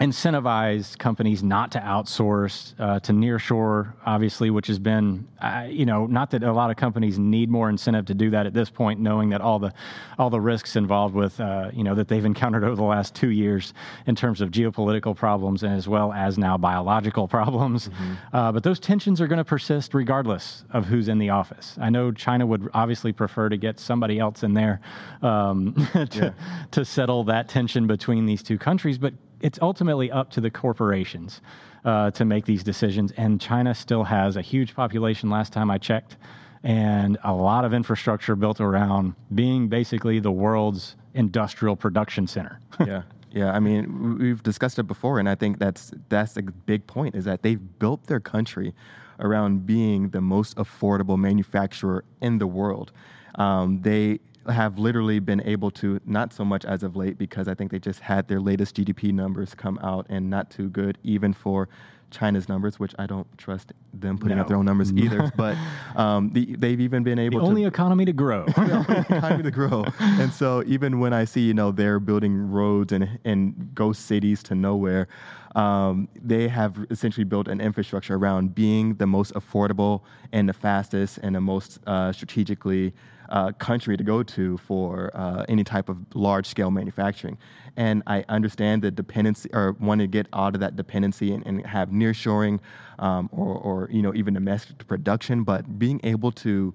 incentivize 0.00 0.96
companies 0.96 1.42
not 1.42 1.70
to 1.72 1.78
outsource 1.78 2.72
uh, 2.78 2.98
to 3.00 3.12
nearshore, 3.12 3.92
obviously, 4.06 4.48
which 4.48 4.66
has 4.66 4.78
been, 4.78 5.28
uh, 5.42 5.66
you 5.68 5.84
know, 5.84 6.06
not 6.06 6.30
that 6.30 6.42
a 6.42 6.52
lot 6.52 6.70
of 6.70 6.78
companies 6.78 7.18
need 7.18 7.50
more 7.50 7.68
incentive 7.68 8.06
to 8.06 8.14
do 8.14 8.30
that 8.30 8.46
at 8.46 8.54
this 8.54 8.70
point, 8.70 8.98
knowing 8.98 9.28
that 9.28 9.42
all 9.42 9.58
the 9.58 9.72
all 10.18 10.30
the 10.30 10.40
risks 10.40 10.74
involved 10.74 11.14
with, 11.14 11.38
uh, 11.38 11.70
you 11.74 11.84
know, 11.84 11.94
that 11.94 12.08
they've 12.08 12.24
encountered 12.30 12.64
over 12.64 12.76
the 12.76 12.82
last 12.82 13.14
two 13.14 13.28
years 13.28 13.74
in 14.06 14.16
terms 14.16 14.40
of 14.40 14.50
geopolitical 14.50 15.14
problems 15.14 15.62
and 15.62 15.74
as 15.74 15.86
well 15.86 16.14
as 16.14 16.38
now 16.38 16.56
biological 16.56 17.28
problems. 17.36 17.88
Mm-hmm. 17.88 18.36
Uh, 18.36 18.52
but 18.52 18.62
those 18.62 18.80
tensions 18.80 19.20
are 19.20 19.26
going 19.26 19.38
to 19.38 19.44
persist 19.44 19.92
regardless 19.92 20.64
of 20.70 20.86
who's 20.86 21.08
in 21.08 21.18
the 21.18 21.28
office. 21.28 21.76
I 21.78 21.90
know 21.90 22.10
China 22.10 22.46
would 22.46 22.70
obviously 22.72 23.12
prefer 23.12 23.50
to 23.50 23.58
get 23.58 23.78
somebody 23.78 24.18
else 24.18 24.42
in 24.44 24.54
there 24.54 24.80
um, 25.20 25.74
to, 25.92 26.08
yeah. 26.12 26.30
to 26.70 26.84
settle 26.86 27.22
that 27.24 27.50
tension 27.50 27.86
between 27.86 28.24
these 28.24 28.42
two 28.42 28.56
countries, 28.56 28.96
but 28.96 29.12
it's 29.40 29.58
ultimately 29.62 30.10
up 30.10 30.30
to 30.30 30.40
the 30.40 30.50
corporations 30.50 31.40
uh, 31.84 32.10
to 32.12 32.24
make 32.24 32.44
these 32.44 32.62
decisions. 32.62 33.12
And 33.16 33.40
China 33.40 33.74
still 33.74 34.04
has 34.04 34.36
a 34.36 34.42
huge 34.42 34.74
population 34.74 35.30
last 35.30 35.52
time 35.52 35.70
I 35.70 35.78
checked, 35.78 36.16
and 36.62 37.18
a 37.24 37.32
lot 37.32 37.64
of 37.64 37.72
infrastructure 37.72 38.36
built 38.36 38.60
around 38.60 39.14
being 39.34 39.68
basically 39.68 40.20
the 40.20 40.32
world's 40.32 40.96
industrial 41.14 41.76
production 41.76 42.26
center. 42.26 42.60
yeah. 42.86 43.02
Yeah, 43.32 43.52
I 43.52 43.60
mean, 43.60 44.18
we've 44.18 44.42
discussed 44.42 44.80
it 44.80 44.88
before, 44.88 45.20
and 45.20 45.28
I 45.28 45.36
think 45.36 45.60
that's 45.60 45.92
that's 46.08 46.36
a 46.36 46.42
big 46.42 46.84
point 46.88 47.14
is 47.14 47.24
that 47.26 47.42
they've 47.42 47.60
built 47.78 48.04
their 48.08 48.18
country 48.18 48.74
around 49.20 49.66
being 49.66 50.08
the 50.08 50.20
most 50.20 50.56
affordable 50.56 51.16
manufacturer 51.16 52.04
in 52.20 52.38
the 52.38 52.46
world. 52.48 52.90
Um, 53.36 53.82
they 53.82 54.18
have 54.48 54.78
literally 54.78 55.18
been 55.18 55.42
able 55.42 55.70
to, 55.72 56.00
not 56.04 56.32
so 56.32 56.44
much 56.44 56.64
as 56.64 56.82
of 56.82 56.96
late, 56.96 57.18
because 57.18 57.48
I 57.48 57.54
think 57.54 57.70
they 57.70 57.78
just 57.78 58.00
had 58.00 58.28
their 58.28 58.40
latest 58.40 58.76
GDP 58.76 59.12
numbers 59.12 59.54
come 59.54 59.78
out 59.82 60.06
and 60.08 60.30
not 60.30 60.50
too 60.50 60.68
good, 60.70 60.98
even 61.02 61.32
for 61.32 61.68
China's 62.10 62.48
numbers, 62.48 62.78
which 62.78 62.94
I 62.98 63.06
don't 63.06 63.26
trust 63.38 63.72
them 63.94 64.18
putting 64.18 64.36
no. 64.36 64.42
out 64.42 64.48
their 64.48 64.56
own 64.56 64.64
numbers 64.64 64.92
either. 64.96 65.30
but 65.36 65.56
um, 65.96 66.30
the, 66.32 66.56
they've 66.56 66.80
even 66.80 67.02
been 67.02 67.18
able 67.18 67.38
the 67.38 67.44
to 67.44 67.48
only 67.48 67.64
economy 67.64 68.04
to 68.04 68.12
grow, 68.12 68.44
economy 68.48 69.42
to 69.42 69.50
grow. 69.50 69.84
And 70.00 70.32
so 70.32 70.62
even 70.66 71.00
when 71.00 71.12
I 71.12 71.24
see 71.24 71.40
you 71.40 71.54
know 71.54 71.70
they're 71.70 72.00
building 72.00 72.50
roads 72.50 72.92
and 72.92 73.18
and 73.24 73.74
ghost 73.74 74.06
cities 74.06 74.42
to 74.44 74.54
nowhere, 74.54 75.08
um, 75.54 76.08
they 76.20 76.48
have 76.48 76.84
essentially 76.90 77.24
built 77.24 77.48
an 77.48 77.60
infrastructure 77.60 78.16
around 78.16 78.54
being 78.54 78.94
the 78.96 79.06
most 79.06 79.32
affordable 79.34 80.02
and 80.32 80.48
the 80.48 80.52
fastest 80.52 81.18
and 81.22 81.34
the 81.34 81.40
most 81.40 81.78
uh, 81.86 82.12
strategically 82.12 82.92
uh, 83.30 83.52
country 83.52 83.96
to 83.96 84.04
go 84.04 84.22
to 84.22 84.58
for 84.58 85.10
uh, 85.14 85.44
any 85.48 85.64
type 85.64 85.88
of 85.88 85.96
large 86.14 86.46
scale 86.46 86.70
manufacturing. 86.70 87.38
And 87.76 88.02
I 88.06 88.24
understand 88.28 88.82
the 88.82 88.90
dependency 88.90 89.48
or 89.52 89.72
want 89.80 90.00
to 90.00 90.06
get 90.06 90.26
out 90.32 90.54
of 90.54 90.60
that 90.60 90.76
dependency 90.76 91.32
and, 91.32 91.46
and 91.46 91.64
have 91.66 91.90
nearshoring 91.90 92.58
um, 92.98 93.28
or, 93.32 93.54
or, 93.54 93.88
you 93.90 94.02
know, 94.02 94.14
even 94.14 94.34
domestic 94.34 94.86
production, 94.86 95.44
but 95.44 95.78
being 95.78 96.00
able 96.02 96.32
to 96.32 96.74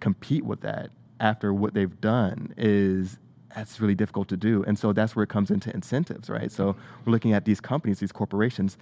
compete 0.00 0.44
with 0.44 0.60
that 0.60 0.90
after 1.20 1.52
what 1.52 1.74
they've 1.74 2.00
done 2.00 2.54
is 2.56 3.18
that's 3.54 3.80
really 3.80 3.94
difficult 3.94 4.28
to 4.28 4.36
do. 4.36 4.62
And 4.66 4.78
so 4.78 4.92
that's 4.92 5.16
where 5.16 5.22
it 5.22 5.30
comes 5.30 5.50
into 5.50 5.74
incentives, 5.74 6.28
right? 6.28 6.52
So 6.52 6.76
we're 7.04 7.12
looking 7.12 7.32
at 7.32 7.46
these 7.46 7.60
companies, 7.60 7.98
these 7.98 8.12
corporations, 8.12 8.76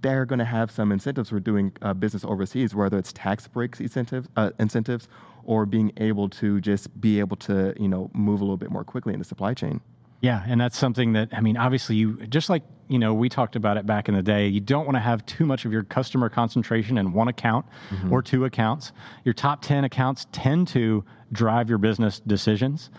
they're 0.00 0.24
going 0.24 0.38
to 0.38 0.44
have 0.44 0.70
some 0.70 0.92
incentives 0.92 1.28
for 1.30 1.40
doing 1.40 1.72
uh, 1.82 1.92
business 1.92 2.24
overseas, 2.24 2.74
whether 2.74 2.98
it's 2.98 3.12
tax 3.12 3.46
breaks 3.48 3.80
incentives, 3.80 4.28
uh, 4.36 4.50
incentives 4.58 5.08
or 5.48 5.64
being 5.64 5.90
able 5.96 6.28
to 6.28 6.60
just 6.60 7.00
be 7.00 7.18
able 7.18 7.34
to, 7.34 7.74
you 7.80 7.88
know, 7.88 8.10
move 8.12 8.42
a 8.42 8.44
little 8.44 8.58
bit 8.58 8.70
more 8.70 8.84
quickly 8.84 9.14
in 9.14 9.18
the 9.18 9.24
supply 9.24 9.54
chain. 9.54 9.80
Yeah, 10.20 10.44
and 10.46 10.60
that's 10.60 10.76
something 10.76 11.14
that 11.14 11.30
I 11.32 11.40
mean, 11.40 11.56
obviously, 11.56 11.96
you 11.96 12.26
just 12.26 12.50
like 12.50 12.62
you 12.88 12.98
know 12.98 13.14
we 13.14 13.30
talked 13.30 13.56
about 13.56 13.78
it 13.78 13.86
back 13.86 14.08
in 14.08 14.14
the 14.14 14.22
day. 14.22 14.46
You 14.46 14.60
don't 14.60 14.84
want 14.84 14.96
to 14.96 15.00
have 15.00 15.24
too 15.24 15.46
much 15.46 15.64
of 15.64 15.72
your 15.72 15.84
customer 15.84 16.28
concentration 16.28 16.98
in 16.98 17.12
one 17.12 17.28
account 17.28 17.64
mm-hmm. 17.88 18.12
or 18.12 18.20
two 18.20 18.44
accounts. 18.44 18.92
Your 19.24 19.32
top 19.32 19.62
ten 19.62 19.84
accounts 19.84 20.26
tend 20.32 20.68
to 20.68 21.02
drive 21.32 21.68
your 21.68 21.78
business 21.78 22.20
decisions. 22.20 22.90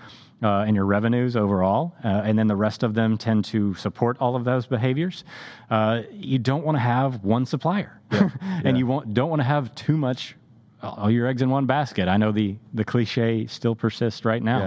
Uh, 0.41 0.63
and 0.65 0.73
your 0.73 0.85
revenues 0.85 1.35
overall, 1.35 1.93
uh, 2.05 2.21
and 2.23 2.39
then 2.39 2.47
the 2.47 2.55
rest 2.55 2.81
of 2.81 2.93
them 2.93 3.17
tend 3.17 3.43
to 3.43 3.73
support 3.73 4.15
all 4.21 4.37
of 4.37 4.45
those 4.45 4.65
behaviors. 4.65 5.25
Uh, 5.69 6.03
you 6.13 6.39
don't 6.39 6.63
want 6.63 6.77
to 6.77 6.79
have 6.79 7.21
one 7.25 7.45
supplier, 7.45 7.99
yeah. 8.09 8.29
and 8.63 8.77
yeah. 8.77 8.85
you 8.85 9.03
don't 9.11 9.29
want 9.29 9.41
to 9.41 9.45
have 9.45 9.75
too 9.75 9.97
much 9.97 10.37
all 10.81 11.11
your 11.11 11.27
eggs 11.27 11.41
in 11.41 11.49
one 11.49 11.65
basket. 11.65 12.07
I 12.07 12.17
know 12.17 12.31
the 12.31 12.55
the 12.73 12.83
cliche 12.83 13.45
still 13.47 13.75
persists 13.75 14.25
right 14.25 14.41
now, 14.41 14.59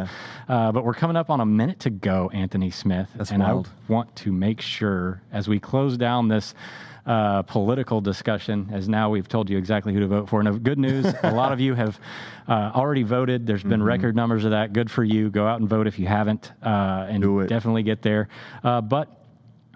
yeah. 0.48 0.68
uh, 0.68 0.72
but 0.72 0.84
we're 0.84 0.94
coming 0.94 1.16
up 1.16 1.30
on 1.30 1.40
a 1.40 1.46
minute 1.46 1.80
to 1.80 1.90
go, 1.90 2.30
Anthony 2.32 2.70
Smith, 2.70 3.08
That's 3.16 3.30
and 3.30 3.42
wild. 3.42 3.68
I 3.88 3.92
want 3.92 4.14
to 4.16 4.32
make 4.32 4.60
sure 4.60 5.22
as 5.32 5.48
we 5.48 5.58
close 5.58 5.96
down 5.96 6.28
this. 6.28 6.54
Uh, 7.04 7.42
political 7.42 8.00
discussion, 8.00 8.70
as 8.72 8.88
now 8.88 9.10
we've 9.10 9.26
told 9.26 9.50
you 9.50 9.58
exactly 9.58 9.92
who 9.92 9.98
to 9.98 10.06
vote 10.06 10.28
for. 10.28 10.38
And 10.38 10.62
good 10.62 10.78
news, 10.78 11.04
a 11.24 11.32
lot 11.32 11.50
of 11.50 11.58
you 11.58 11.74
have 11.74 11.98
uh, 12.46 12.70
already 12.76 13.02
voted. 13.02 13.44
There's 13.44 13.64
been 13.64 13.80
mm-hmm. 13.80 13.88
record 13.88 14.14
numbers 14.14 14.44
of 14.44 14.52
that. 14.52 14.72
Good 14.72 14.88
for 14.88 15.02
you. 15.02 15.28
Go 15.28 15.44
out 15.44 15.58
and 15.58 15.68
vote 15.68 15.88
if 15.88 15.98
you 15.98 16.06
haven't, 16.06 16.52
uh, 16.62 17.08
and 17.08 17.48
definitely 17.48 17.82
get 17.82 18.02
there. 18.02 18.28
Uh, 18.62 18.80
but 18.82 19.08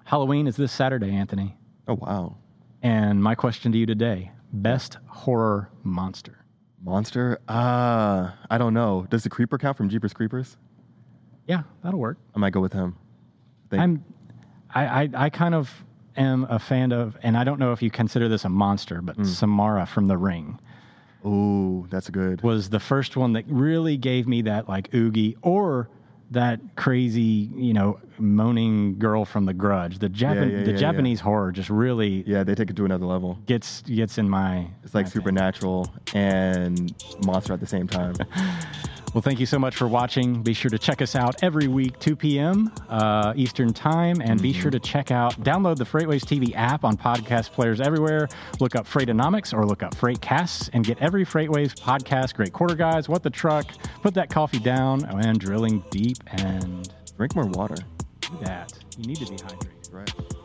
Halloween 0.05 0.47
is 0.47 0.55
this 0.55 0.71
Saturday, 0.71 1.17
Anthony. 1.17 1.57
Oh 1.89 1.95
wow! 1.95 2.37
And 2.81 3.21
my 3.21 3.35
question 3.35 3.73
to 3.73 3.79
you 3.79 3.87
today: 3.87 4.31
Best 4.63 4.99
horror 5.07 5.71
monster. 5.83 6.45
Monster? 6.83 7.39
Uh, 7.49 8.31
I 8.49 8.59
don't 8.59 8.75
know. 8.75 9.07
Does 9.11 9.23
the 9.23 9.29
creeper 9.29 9.59
count 9.59 9.77
from 9.77 9.89
Jeepers 9.89 10.15
Creepers? 10.15 10.57
Yeah, 11.47 11.63
that'll 11.83 12.01
work. 12.01 12.19
I 12.35 12.39
might 12.39 12.53
go 12.53 12.61
with 12.61 12.73
him. 12.73 12.97
They, 13.69 13.79
I'm, 13.79 14.05
I, 14.75 14.87
I, 14.87 15.09
I 15.15 15.31
kind 15.31 15.55
of 15.55 15.85
am 16.17 16.47
a 16.49 16.59
fan 16.59 16.93
of, 16.93 17.17
and 17.23 17.37
I 17.37 17.45
don't 17.45 17.59
know 17.59 17.73
if 17.73 17.83
you 17.83 17.91
consider 17.91 18.29
this 18.29 18.45
a 18.45 18.49
monster, 18.49 19.03
but 19.03 19.17
mm. 19.17 19.27
Samara 19.27 19.87
from 19.87 20.07
The 20.07 20.17
Ring. 20.17 20.59
Ooh, 21.25 21.87
that's 21.91 22.09
good. 22.09 22.43
Was 22.43 22.71
the 22.71 22.81
first 22.81 23.17
one 23.17 23.33
that 23.35 23.45
really 23.49 23.97
gave 23.97 24.27
me 24.27 24.43
that 24.43 24.69
like 24.69 24.95
oogie, 24.95 25.37
or 25.43 25.89
that 26.31 26.61
crazy, 26.77 27.51
you 27.55 27.73
know, 27.73 28.01
moaning 28.19 28.99
girl 28.99 29.25
from 29.25 29.47
The 29.47 29.55
Grudge. 29.55 29.99
The 29.99 30.09
Japan, 30.09 30.51
yeah, 30.51 30.59
yeah, 30.59 30.65
the 30.65 30.73
yeah, 30.73 30.77
Japanese 30.77 31.21
horror 31.21 31.53
just 31.53 31.71
really 31.71 32.25
yeah, 32.27 32.43
they 32.43 32.55
take 32.55 32.71
it 32.71 32.77
to 32.77 32.85
another 32.85 33.07
level. 33.07 33.39
Gets 33.47 33.83
gets 33.83 34.19
in 34.19 34.29
my. 34.29 34.69
It's 34.85 34.95
like 34.95 35.07
my 35.07 35.11
supernatural 35.11 35.93
and 36.15 36.95
monster 37.25 37.53
at 37.53 37.61
the 37.61 37.67
same 37.67 37.87
time. 37.87 38.15
Well, 39.15 39.23
thank 39.23 39.41
you 39.41 39.47
so 39.47 39.59
much 39.59 39.77
for 39.77 39.89
watching. 39.89 40.43
Be 40.43 40.53
sure 40.53 40.71
to 40.71 40.79
check 40.79 41.01
us 41.01 41.17
out 41.17 41.43
every 41.43 41.69
week, 41.69 41.99
2 42.01 42.17
p.m. 42.17 42.71
Uh, 42.91 43.33
Eastern 43.35 43.73
Time, 43.73 44.21
and 44.21 44.43
be 44.43 44.53
sure 44.53 44.71
to 44.71 44.79
check 44.79 45.11
out, 45.11 45.33
download 45.41 45.77
the 45.77 45.85
FreightWaves 45.85 46.25
TV 46.25 46.55
app 46.55 46.85
on 46.85 46.99
podcast 46.99 47.53
players 47.53 47.81
everywhere. 47.81 48.29
Look 48.61 48.77
up 48.77 48.87
Freightonomics 48.87 49.55
or 49.55 49.65
look 49.65 49.83
up 49.83 49.95
Freightcasts 49.95 50.69
and 50.75 50.85
get 50.85 50.99
every 51.01 51.25
FreightWaves 51.25 51.75
podcast, 51.77 52.35
great 52.35 52.53
quarter 52.53 52.75
guys, 52.75 53.09
what 53.09 53.23
the 53.23 53.31
truck, 53.31 53.65
put 54.03 54.13
that 54.15 54.29
coffee 54.29 54.59
down, 54.59 55.03
and 55.25 55.41
drilling 55.41 55.83
deep 55.91 56.19
and 56.33 56.93
Drink 57.17 57.35
more 57.35 57.47
water. 57.47 57.77
do 58.21 58.29
that. 58.43 58.75
You 58.99 59.07
need 59.07 59.17
to 59.17 59.25
be 59.25 59.37
hydrated. 59.37 59.93
Right. 59.93 60.36